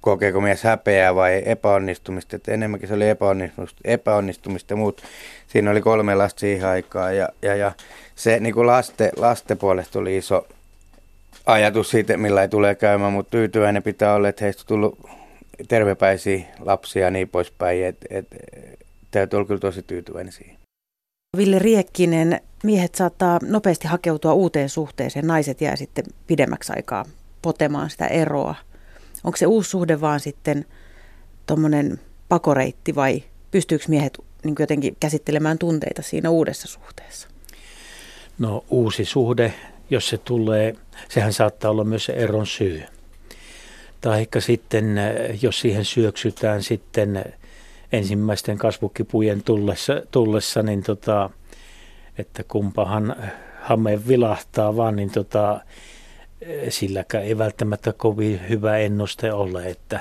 kokeeko 0.00 0.40
mies 0.40 0.62
häpeää 0.62 1.14
vai 1.14 1.42
epäonnistumista, 1.46 2.36
että 2.36 2.52
enemmänkin 2.52 2.88
se 2.88 2.94
oli 2.94 3.08
epäonnistumista, 3.08 3.80
epäonnistumista 3.84 4.76
mutta 4.76 5.02
siinä 5.46 5.70
oli 5.70 5.80
kolme 5.80 6.14
lasta 6.14 6.40
siihen 6.40 6.68
aikaan 6.68 7.16
ja, 7.16 7.28
ja, 7.42 7.56
ja 7.56 7.72
se 8.14 8.40
niin 8.40 8.54
kuin 8.54 8.66
laste, 8.66 9.10
lasten 9.16 9.58
puolesta 9.58 9.98
oli 9.98 10.16
iso 10.16 10.46
ajatus 11.46 11.90
siitä, 11.90 12.16
millä 12.16 12.42
ei 12.42 12.48
tule 12.48 12.74
käymään, 12.74 13.12
mutta 13.12 13.30
tyytyväinen 13.30 13.82
pitää 13.82 14.14
olla, 14.14 14.28
että 14.28 14.44
heistä 14.44 14.62
on 14.62 14.66
tullut 14.66 14.98
tervepäisiä 15.68 16.40
lapsia 16.60 17.04
ja 17.04 17.10
niin 17.10 17.28
poispäin, 17.28 17.84
että 17.84 18.06
et, 18.10 18.26
täytyy 19.10 19.36
olla 19.36 19.46
kyllä 19.46 19.60
tosi 19.60 19.82
tyytyväinen 19.82 20.32
siihen. 20.32 20.56
Ville 21.36 21.58
Riekkinen, 21.58 22.40
miehet 22.64 22.94
saattaa 22.94 23.38
nopeasti 23.42 23.88
hakeutua 23.88 24.32
uuteen 24.32 24.68
suhteeseen, 24.68 25.26
naiset 25.26 25.60
jää 25.60 25.76
sitten 25.76 26.04
pidemmäksi 26.26 26.72
aikaa 26.76 27.04
potemaan 27.42 27.90
sitä 27.90 28.06
eroa. 28.06 28.54
Onko 29.24 29.36
se 29.36 29.46
uusi 29.46 29.70
suhde 29.70 30.00
vaan 30.00 30.20
sitten 30.20 30.64
tuommoinen 31.46 32.00
pakoreitti 32.28 32.94
vai 32.94 33.22
pystyykö 33.50 33.84
miehet 33.88 34.18
niin 34.44 34.54
jotenkin 34.58 34.96
käsittelemään 35.00 35.58
tunteita 35.58 36.02
siinä 36.02 36.30
uudessa 36.30 36.68
suhteessa? 36.68 37.28
No 38.38 38.64
uusi 38.70 39.04
suhde, 39.04 39.54
jos 39.90 40.08
se 40.08 40.18
tulee, 40.18 40.74
sehän 41.08 41.32
saattaa 41.32 41.70
olla 41.70 41.84
myös 41.84 42.04
se 42.04 42.12
eron 42.12 42.46
syy. 42.46 42.82
Tai 44.02 44.26
sitten, 44.38 45.00
jos 45.42 45.60
siihen 45.60 45.84
syöksytään 45.84 46.62
sitten 46.62 47.24
ensimmäisten 47.92 48.58
kasvukipujen 48.58 49.42
tullessa, 49.42 50.02
tullessa 50.10 50.62
niin 50.62 50.82
tota, 50.82 51.30
että 52.18 52.44
kumpahan 52.44 53.16
hame 53.60 54.00
vilahtaa 54.08 54.76
vaan, 54.76 54.96
niin 54.96 55.10
tota, 55.10 55.60
silläkään 56.68 57.24
ei 57.24 57.38
välttämättä 57.38 57.92
kovin 57.92 58.40
hyvä 58.48 58.78
ennuste 58.78 59.32
ole, 59.32 59.68
että, 59.68 60.00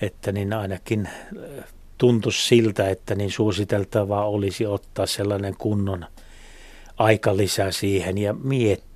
että 0.00 0.32
niin 0.32 0.52
ainakin 0.52 1.08
tuntuisi 1.98 2.46
siltä, 2.46 2.88
että 2.90 3.14
niin 3.14 3.30
suositeltavaa 3.30 4.28
olisi 4.28 4.66
ottaa 4.66 5.06
sellainen 5.06 5.54
kunnon 5.58 6.06
aika 6.98 7.36
lisää 7.36 7.70
siihen 7.70 8.18
ja 8.18 8.32
miettiä, 8.32 8.91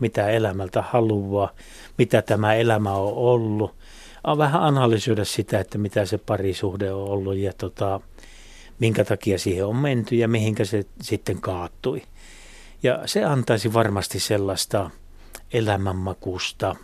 mitä 0.00 0.28
elämältä 0.28 0.82
haluaa, 0.82 1.50
mitä 1.98 2.22
tämä 2.22 2.54
elämä 2.54 2.92
on 2.92 3.12
ollut– 3.14 3.74
vähän 4.38 4.62
analysoida 4.62 5.24
sitä, 5.24 5.60
että 5.60 5.78
mitä 5.78 6.04
se 6.04 6.18
parisuhde 6.18 6.92
on 6.92 7.08
ollut 7.08 7.36
ja 7.36 7.52
tota, 7.52 8.00
minkä 8.78 9.04
takia 9.04 9.38
siihen 9.38 9.66
on 9.66 9.76
menty 9.76 10.16
ja 10.16 10.28
mihinkä 10.28 10.64
se 10.64 10.84
sitten 11.02 11.40
kaattui. 11.40 12.02
Ja 12.82 13.02
se 13.06 13.24
antaisi 13.24 13.72
varmasti 13.72 14.20
sellaista 14.20 14.90
elämänmakusta 15.52 16.76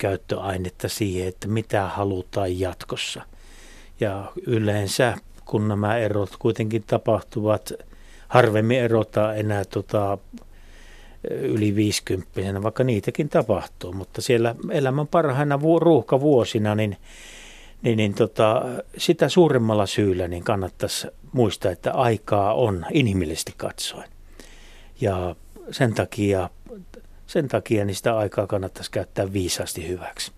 käyttöainetta 0.00 0.88
siihen, 0.88 1.28
että 1.28 1.48
mitä 1.48 1.86
halutaan 1.86 2.60
jatkossa. 2.60 3.22
Ja 4.00 4.32
yleensä, 4.46 5.16
kun 5.44 5.68
nämä 5.68 5.96
erot 5.96 6.36
kuitenkin 6.38 6.84
tapahtuvat, 6.86 7.72
harvemmin 8.28 8.78
erotaan 8.78 9.38
enää 9.38 9.64
tota, 9.64 10.18
yli 11.30 11.74
50 11.74 12.62
vaikka 12.62 12.84
niitäkin 12.84 13.28
tapahtuu, 13.28 13.92
mutta 13.92 14.22
siellä 14.22 14.54
elämän 14.70 15.08
parhaina 15.08 15.60
vu- 15.60 15.78
ruuhkavuosina, 15.78 16.74
niin, 16.74 16.96
niin, 17.82 17.96
niin 17.96 18.14
tota, 18.14 18.62
sitä 18.96 19.28
suuremmalla 19.28 19.86
syyllä 19.86 20.28
niin 20.28 20.44
kannattaisi 20.44 21.06
muistaa, 21.32 21.72
että 21.72 21.92
aikaa 21.92 22.54
on 22.54 22.86
inhimillisesti 22.92 23.54
katsoen. 23.56 24.08
Ja 25.00 25.36
sen 25.70 25.94
takia, 25.94 26.50
sen 27.26 27.48
takia 27.48 27.84
niin 27.84 27.94
sitä 27.94 28.16
aikaa 28.16 28.46
kannattaisi 28.46 28.90
käyttää 28.90 29.32
viisaasti 29.32 29.88
hyväksi. 29.88 30.32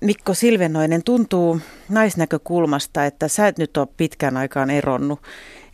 Mikko 0.00 0.34
Silvenoinen, 0.34 1.02
tuntuu 1.04 1.60
naisnäkökulmasta, 1.88 3.04
että 3.04 3.28
sä 3.28 3.48
et 3.48 3.58
nyt 3.58 3.76
ole 3.76 3.88
pitkään 3.96 4.36
aikaan 4.36 4.70
eronnut 4.70 5.20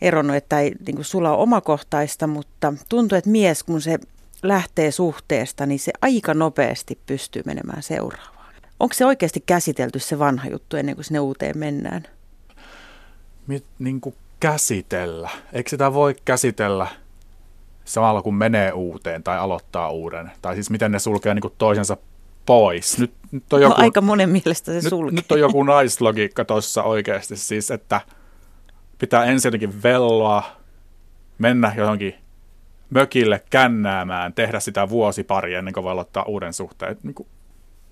eronnut, 0.01 0.35
että 0.35 0.59
ei 0.59 0.71
niin 0.85 0.95
kuin 0.95 1.05
sulla 1.05 1.31
on 1.31 1.39
omakohtaista, 1.39 2.27
mutta 2.27 2.73
tuntuu, 2.89 3.17
että 3.17 3.29
mies 3.29 3.63
kun 3.63 3.81
se 3.81 3.99
lähtee 4.43 4.91
suhteesta, 4.91 5.65
niin 5.65 5.79
se 5.79 5.91
aika 6.01 6.33
nopeasti 6.33 6.99
pystyy 7.05 7.41
menemään 7.45 7.83
seuraavaan. 7.83 8.53
Onko 8.79 8.93
se 8.93 9.05
oikeasti 9.05 9.43
käsitelty 9.45 9.99
se 9.99 10.19
vanha 10.19 10.47
juttu 10.47 10.77
ennen 10.77 10.95
kuin 10.95 11.05
sinne 11.05 11.19
uuteen 11.19 11.57
mennään? 11.57 12.03
Mit, 13.47 13.63
niin 13.79 14.01
kuin 14.01 14.15
käsitellä? 14.39 15.29
Eikö 15.53 15.69
sitä 15.69 15.93
voi 15.93 16.15
käsitellä 16.25 16.87
samalla 17.85 18.21
kun 18.21 18.35
menee 18.35 18.71
uuteen 18.71 19.23
tai 19.23 19.37
aloittaa 19.37 19.91
uuden? 19.91 20.31
Tai 20.41 20.55
siis 20.55 20.69
miten 20.69 20.91
ne 20.91 20.99
sulkee 20.99 21.33
niin 21.33 21.41
kuin 21.41 21.53
toisensa 21.57 21.97
pois? 22.45 22.99
Nyt, 22.99 23.13
nyt 23.31 23.53
on 23.53 23.61
no, 23.61 23.67
joku, 23.67 23.77
no, 23.77 23.83
aika 23.83 24.01
monen 24.01 24.29
mielestä 24.29 24.71
se 24.71 24.79
nyt, 24.79 24.89
sulkee. 24.89 25.15
Nyt 25.15 25.31
on 25.31 25.39
joku 25.39 25.63
naislogiikka 25.63 26.45
tuossa 26.45 26.83
oikeasti 26.83 27.37
siis, 27.37 27.71
että– 27.71 28.01
pitää 28.97 29.25
ensinnäkin 29.25 29.83
velloa, 29.83 30.43
mennä 31.37 31.73
johonkin 31.77 32.15
mökille 32.89 33.41
kännäämään, 33.49 34.33
tehdä 34.33 34.59
sitä 34.59 34.89
vuosi 34.89 35.23
pari 35.23 35.53
ennen 35.53 35.73
kuin 35.73 35.83
voi 35.83 35.91
aloittaa 35.91 36.23
uuden 36.23 36.53
suhteen. 36.53 36.97
Niin 37.03 37.13
kuin, 37.13 37.27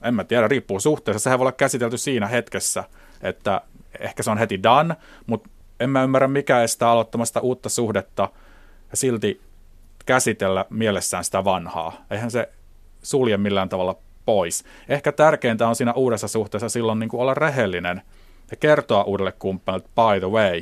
En 0.04 0.14
mä 0.14 0.24
tiedä, 0.24 0.48
riippuu 0.48 0.80
suhteessa. 0.80 1.20
Sehän 1.20 1.40
voi 1.40 1.44
olla 1.44 1.52
käsitelty 1.52 1.98
siinä 1.98 2.28
hetkessä, 2.28 2.84
että 3.22 3.62
ehkä 4.00 4.24
se 4.24 4.32
on 4.32 4.38
heti 4.38 4.64
done, 4.64 4.96
mutta 5.28 5.50
en 5.80 5.90
mä 5.90 6.04
ymmärrä 6.04 6.28
mikä 6.28 6.62
estää 6.62 6.90
aloittamasta 6.90 7.40
uutta 7.40 7.70
suhdetta 7.70 8.30
ja 8.92 8.98
silti 8.98 9.42
käsitellä 10.06 10.66
mielessään 10.70 11.24
sitä 11.24 11.44
vanhaa. 11.44 12.06
Eihän 12.12 12.32
se 12.32 12.50
sulje 13.04 13.38
millään 13.38 13.70
tavalla 13.70 13.96
pois. 14.26 14.64
Ehkä 14.90 15.12
tärkeintä 15.12 15.68
on 15.68 15.76
siinä 15.76 15.94
uudessa 15.94 16.28
suhteessa 16.28 16.70
silloin 16.70 17.00
niin 17.00 17.10
kuin 17.10 17.22
olla 17.22 17.34
rehellinen 17.34 18.02
ja 18.52 18.58
kertoa 18.58 19.04
uudelle 19.04 19.32
kumppanille, 19.32 19.88
by 19.96 20.20
the 20.20 20.30
way, 20.30 20.62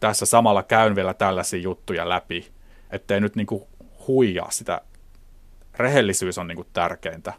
tässä 0.00 0.26
samalla 0.26 0.62
käyn 0.62 0.94
vielä 0.94 1.14
tällaisia 1.14 1.60
juttuja 1.60 2.08
läpi, 2.08 2.52
ettei 2.90 3.20
nyt 3.20 3.36
niin 3.36 3.46
kuin 3.46 3.62
huijaa 4.08 4.50
sitä. 4.50 4.80
Rehellisyys 5.78 6.38
on 6.38 6.48
niin 6.48 6.56
kuin 6.56 6.68
tärkeintä. 6.72 7.32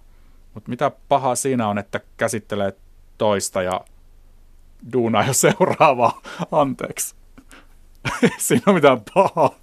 Mutta 0.54 0.70
mitä 0.70 0.92
pahaa 1.10 1.36
siinä 1.36 1.68
on, 1.68 1.78
että 1.78 2.00
käsittelee 2.18 2.74
toista 3.18 3.62
ja 3.62 3.86
duunaa 4.94 5.26
jo 5.28 5.34
seuraavaa. 5.34 6.22
Anteeksi. 6.52 7.16
siinä 8.38 8.64
on 8.66 8.76
mitään 8.76 9.02
pahaa. 9.14 9.56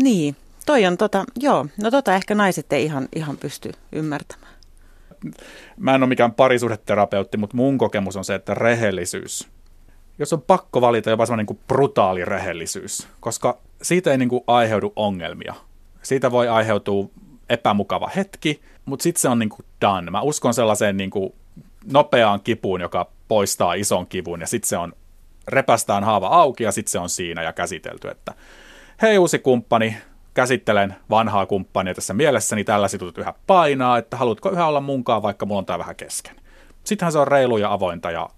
Niin, 0.00 0.36
toi 0.66 0.86
on 0.86 0.96
tota, 0.96 1.24
joo, 1.36 1.66
no 1.82 1.90
tota 1.90 2.14
ehkä 2.14 2.34
naiset 2.34 2.72
ei 2.72 2.84
ihan, 2.84 3.08
ihan 3.14 3.36
pysty 3.36 3.72
ymmärtämään. 3.92 4.54
Mä 5.76 5.94
en 5.94 6.02
ole 6.02 6.08
mikään 6.08 6.34
parisuhdeterapeutti, 6.34 7.36
mutta 7.36 7.56
mun 7.56 7.78
kokemus 7.78 8.16
on 8.16 8.24
se, 8.24 8.34
että 8.34 8.54
rehellisyys, 8.54 9.48
jos 10.18 10.32
on 10.32 10.42
pakko 10.42 10.80
valita 10.80 11.10
jopa 11.10 11.26
semmoinen 11.26 11.46
niin 11.46 11.64
brutaali 11.68 12.24
rehellisyys, 12.24 13.08
koska 13.20 13.58
siitä 13.82 14.10
ei 14.10 14.18
niin 14.18 14.28
kuin 14.28 14.44
aiheudu 14.46 14.92
ongelmia. 14.96 15.54
Siitä 16.02 16.30
voi 16.30 16.48
aiheutua 16.48 17.08
epämukava 17.48 18.10
hetki, 18.16 18.60
mutta 18.84 19.02
sitten 19.02 19.20
se 19.20 19.28
on 19.28 19.38
niin 19.38 19.48
kuin 19.48 19.66
done. 19.80 20.10
Mä 20.10 20.20
uskon 20.20 20.54
sellaiseen 20.54 20.96
niin 20.96 21.10
kuin 21.10 21.34
nopeaan 21.92 22.40
kipuun, 22.40 22.80
joka 22.80 23.10
poistaa 23.28 23.74
ison 23.74 24.06
kivun 24.06 24.40
ja 24.40 24.46
sitten 24.46 24.68
se 24.68 24.76
on, 24.76 24.92
repästään 25.48 26.04
haava 26.04 26.28
auki 26.28 26.64
ja 26.64 26.72
sitten 26.72 26.90
se 26.90 26.98
on 26.98 27.08
siinä 27.08 27.42
ja 27.42 27.52
käsitelty, 27.52 28.08
että 28.08 28.34
hei 29.02 29.18
uusi 29.18 29.38
kumppani, 29.38 29.96
käsittelen 30.34 30.94
vanhaa 31.10 31.46
kumppania 31.46 31.94
tässä 31.94 32.14
mielessäni, 32.14 32.64
tällä 32.64 32.88
situt 32.88 33.18
yhä 33.18 33.34
painaa, 33.46 33.98
että 33.98 34.16
haluatko 34.16 34.50
yhä 34.50 34.66
olla 34.66 34.80
munkaan, 34.80 35.22
vaikka 35.22 35.46
mulla 35.46 35.58
on 35.58 35.66
tää 35.66 35.78
vähän 35.78 35.96
kesken. 35.96 36.36
Sittenhän 36.84 37.12
se 37.12 37.18
on 37.18 37.28
reilu 37.28 37.56
ja 37.56 37.72
avointa 37.72 38.10
ja 38.10 38.30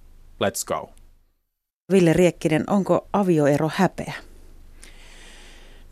let's 0.44 0.64
go. 0.66 0.90
Ville 1.92 2.12
Riekkinen, 2.12 2.64
onko 2.70 3.08
avioero 3.12 3.70
häpeä? 3.74 4.12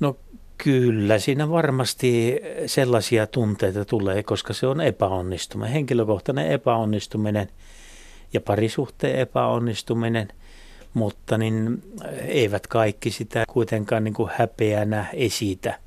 No 0.01 0.17
kyllä, 0.59 1.19
siinä 1.19 1.51
varmasti 1.51 2.41
sellaisia 2.67 3.27
tunteita 3.27 3.85
tulee, 3.85 4.23
koska 4.23 4.53
se 4.53 4.67
on 4.67 4.81
epäonnistuminen, 4.81 5.73
henkilökohtainen 5.73 6.47
epäonnistuminen 6.47 7.49
ja 8.33 8.41
parisuhteen 8.41 9.19
epäonnistuminen– 9.19 10.29
mutta 10.95 11.39
niin 11.39 11.83
eivät 12.27 12.67
kaikki 12.67 13.11
sitä 13.11 13.45
kuitenkaan 13.49 14.05
niin 14.05 14.15
kuin 14.15 14.31
häpeänä 14.39 15.07
esitä. 15.13 15.79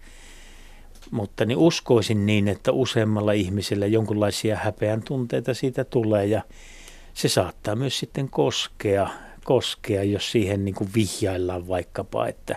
Mutta 1.11 1.45
niin 1.45 1.57
uskoisin 1.57 2.25
niin, 2.25 2.47
että 2.47 2.71
useammalla 2.71 3.31
ihmisellä 3.31 3.85
jonkinlaisia 3.85 4.55
häpeän 4.55 5.03
tunteita 5.03 5.53
siitä 5.53 5.83
tulee 5.83 6.25
ja 6.25 6.41
se 7.13 7.29
saattaa 7.29 7.75
myös 7.75 7.99
sitten 7.99 8.29
koskea, 8.29 9.09
koskea 9.47 10.03
jos 10.03 10.31
siihen 10.31 10.65
niin 10.65 10.75
kuin 10.75 10.89
vihjaillaan 10.95 11.67
vaikkapa, 11.67 12.27
että 12.27 12.55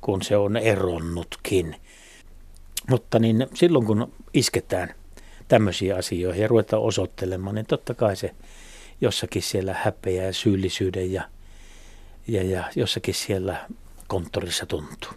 kun 0.00 0.22
se 0.22 0.36
on 0.36 0.56
eronnutkin. 0.56 1.76
Mutta 2.90 3.18
niin 3.18 3.46
silloin 3.54 3.86
kun 3.86 4.12
isketään 4.34 4.94
tämmöisiä 5.48 5.96
asioihin 5.96 6.42
ja 6.42 6.48
ruvetaan 6.48 6.82
osoittelemaan, 6.82 7.54
niin 7.54 7.66
totta 7.66 7.94
kai 7.94 8.16
se 8.16 8.34
jossakin 9.00 9.42
siellä 9.42 9.74
häpeää 9.74 10.24
ja 10.24 10.32
syyllisyyden 10.32 11.12
ja 11.12 11.22
ja, 12.28 12.42
ja 12.42 12.64
jossakin 12.76 13.14
siellä 13.14 13.66
konttorissa 14.06 14.66
tuntuu. 14.66 15.10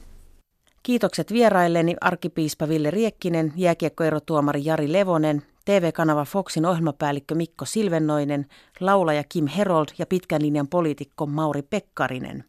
Kiitokset 0.84 1.34
vierailleni 1.34 1.96
arkipiispa 2.02 2.70
Ville 2.70 2.92
Riekkinen, 2.92 3.54
jääkiekkoerotuomari 3.56 4.66
Jari 4.66 4.94
Levonen, 4.94 5.42
TV-kanava 5.72 6.26
Foxin 6.26 6.66
ohjelmapäällikkö 6.66 7.36
Mikko 7.36 7.66
Silvennoinen, 7.66 8.46
laulaja 8.80 9.24
Kim 9.30 9.48
Herold 9.48 9.88
ja 9.98 10.06
pitkän 10.06 10.42
linjan 10.42 10.68
poliitikko 10.68 11.26
Mauri 11.26 11.62
Pekkarinen. 11.62 12.44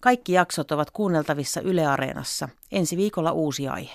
Kaikki 0.00 0.32
jaksot 0.32 0.72
ovat 0.72 0.90
kuunneltavissa 0.90 1.60
Yle 1.60 1.86
Areenassa. 1.86 2.48
Ensi 2.72 2.96
viikolla 2.96 3.32
uusi 3.32 3.68
aihe. 3.68 3.92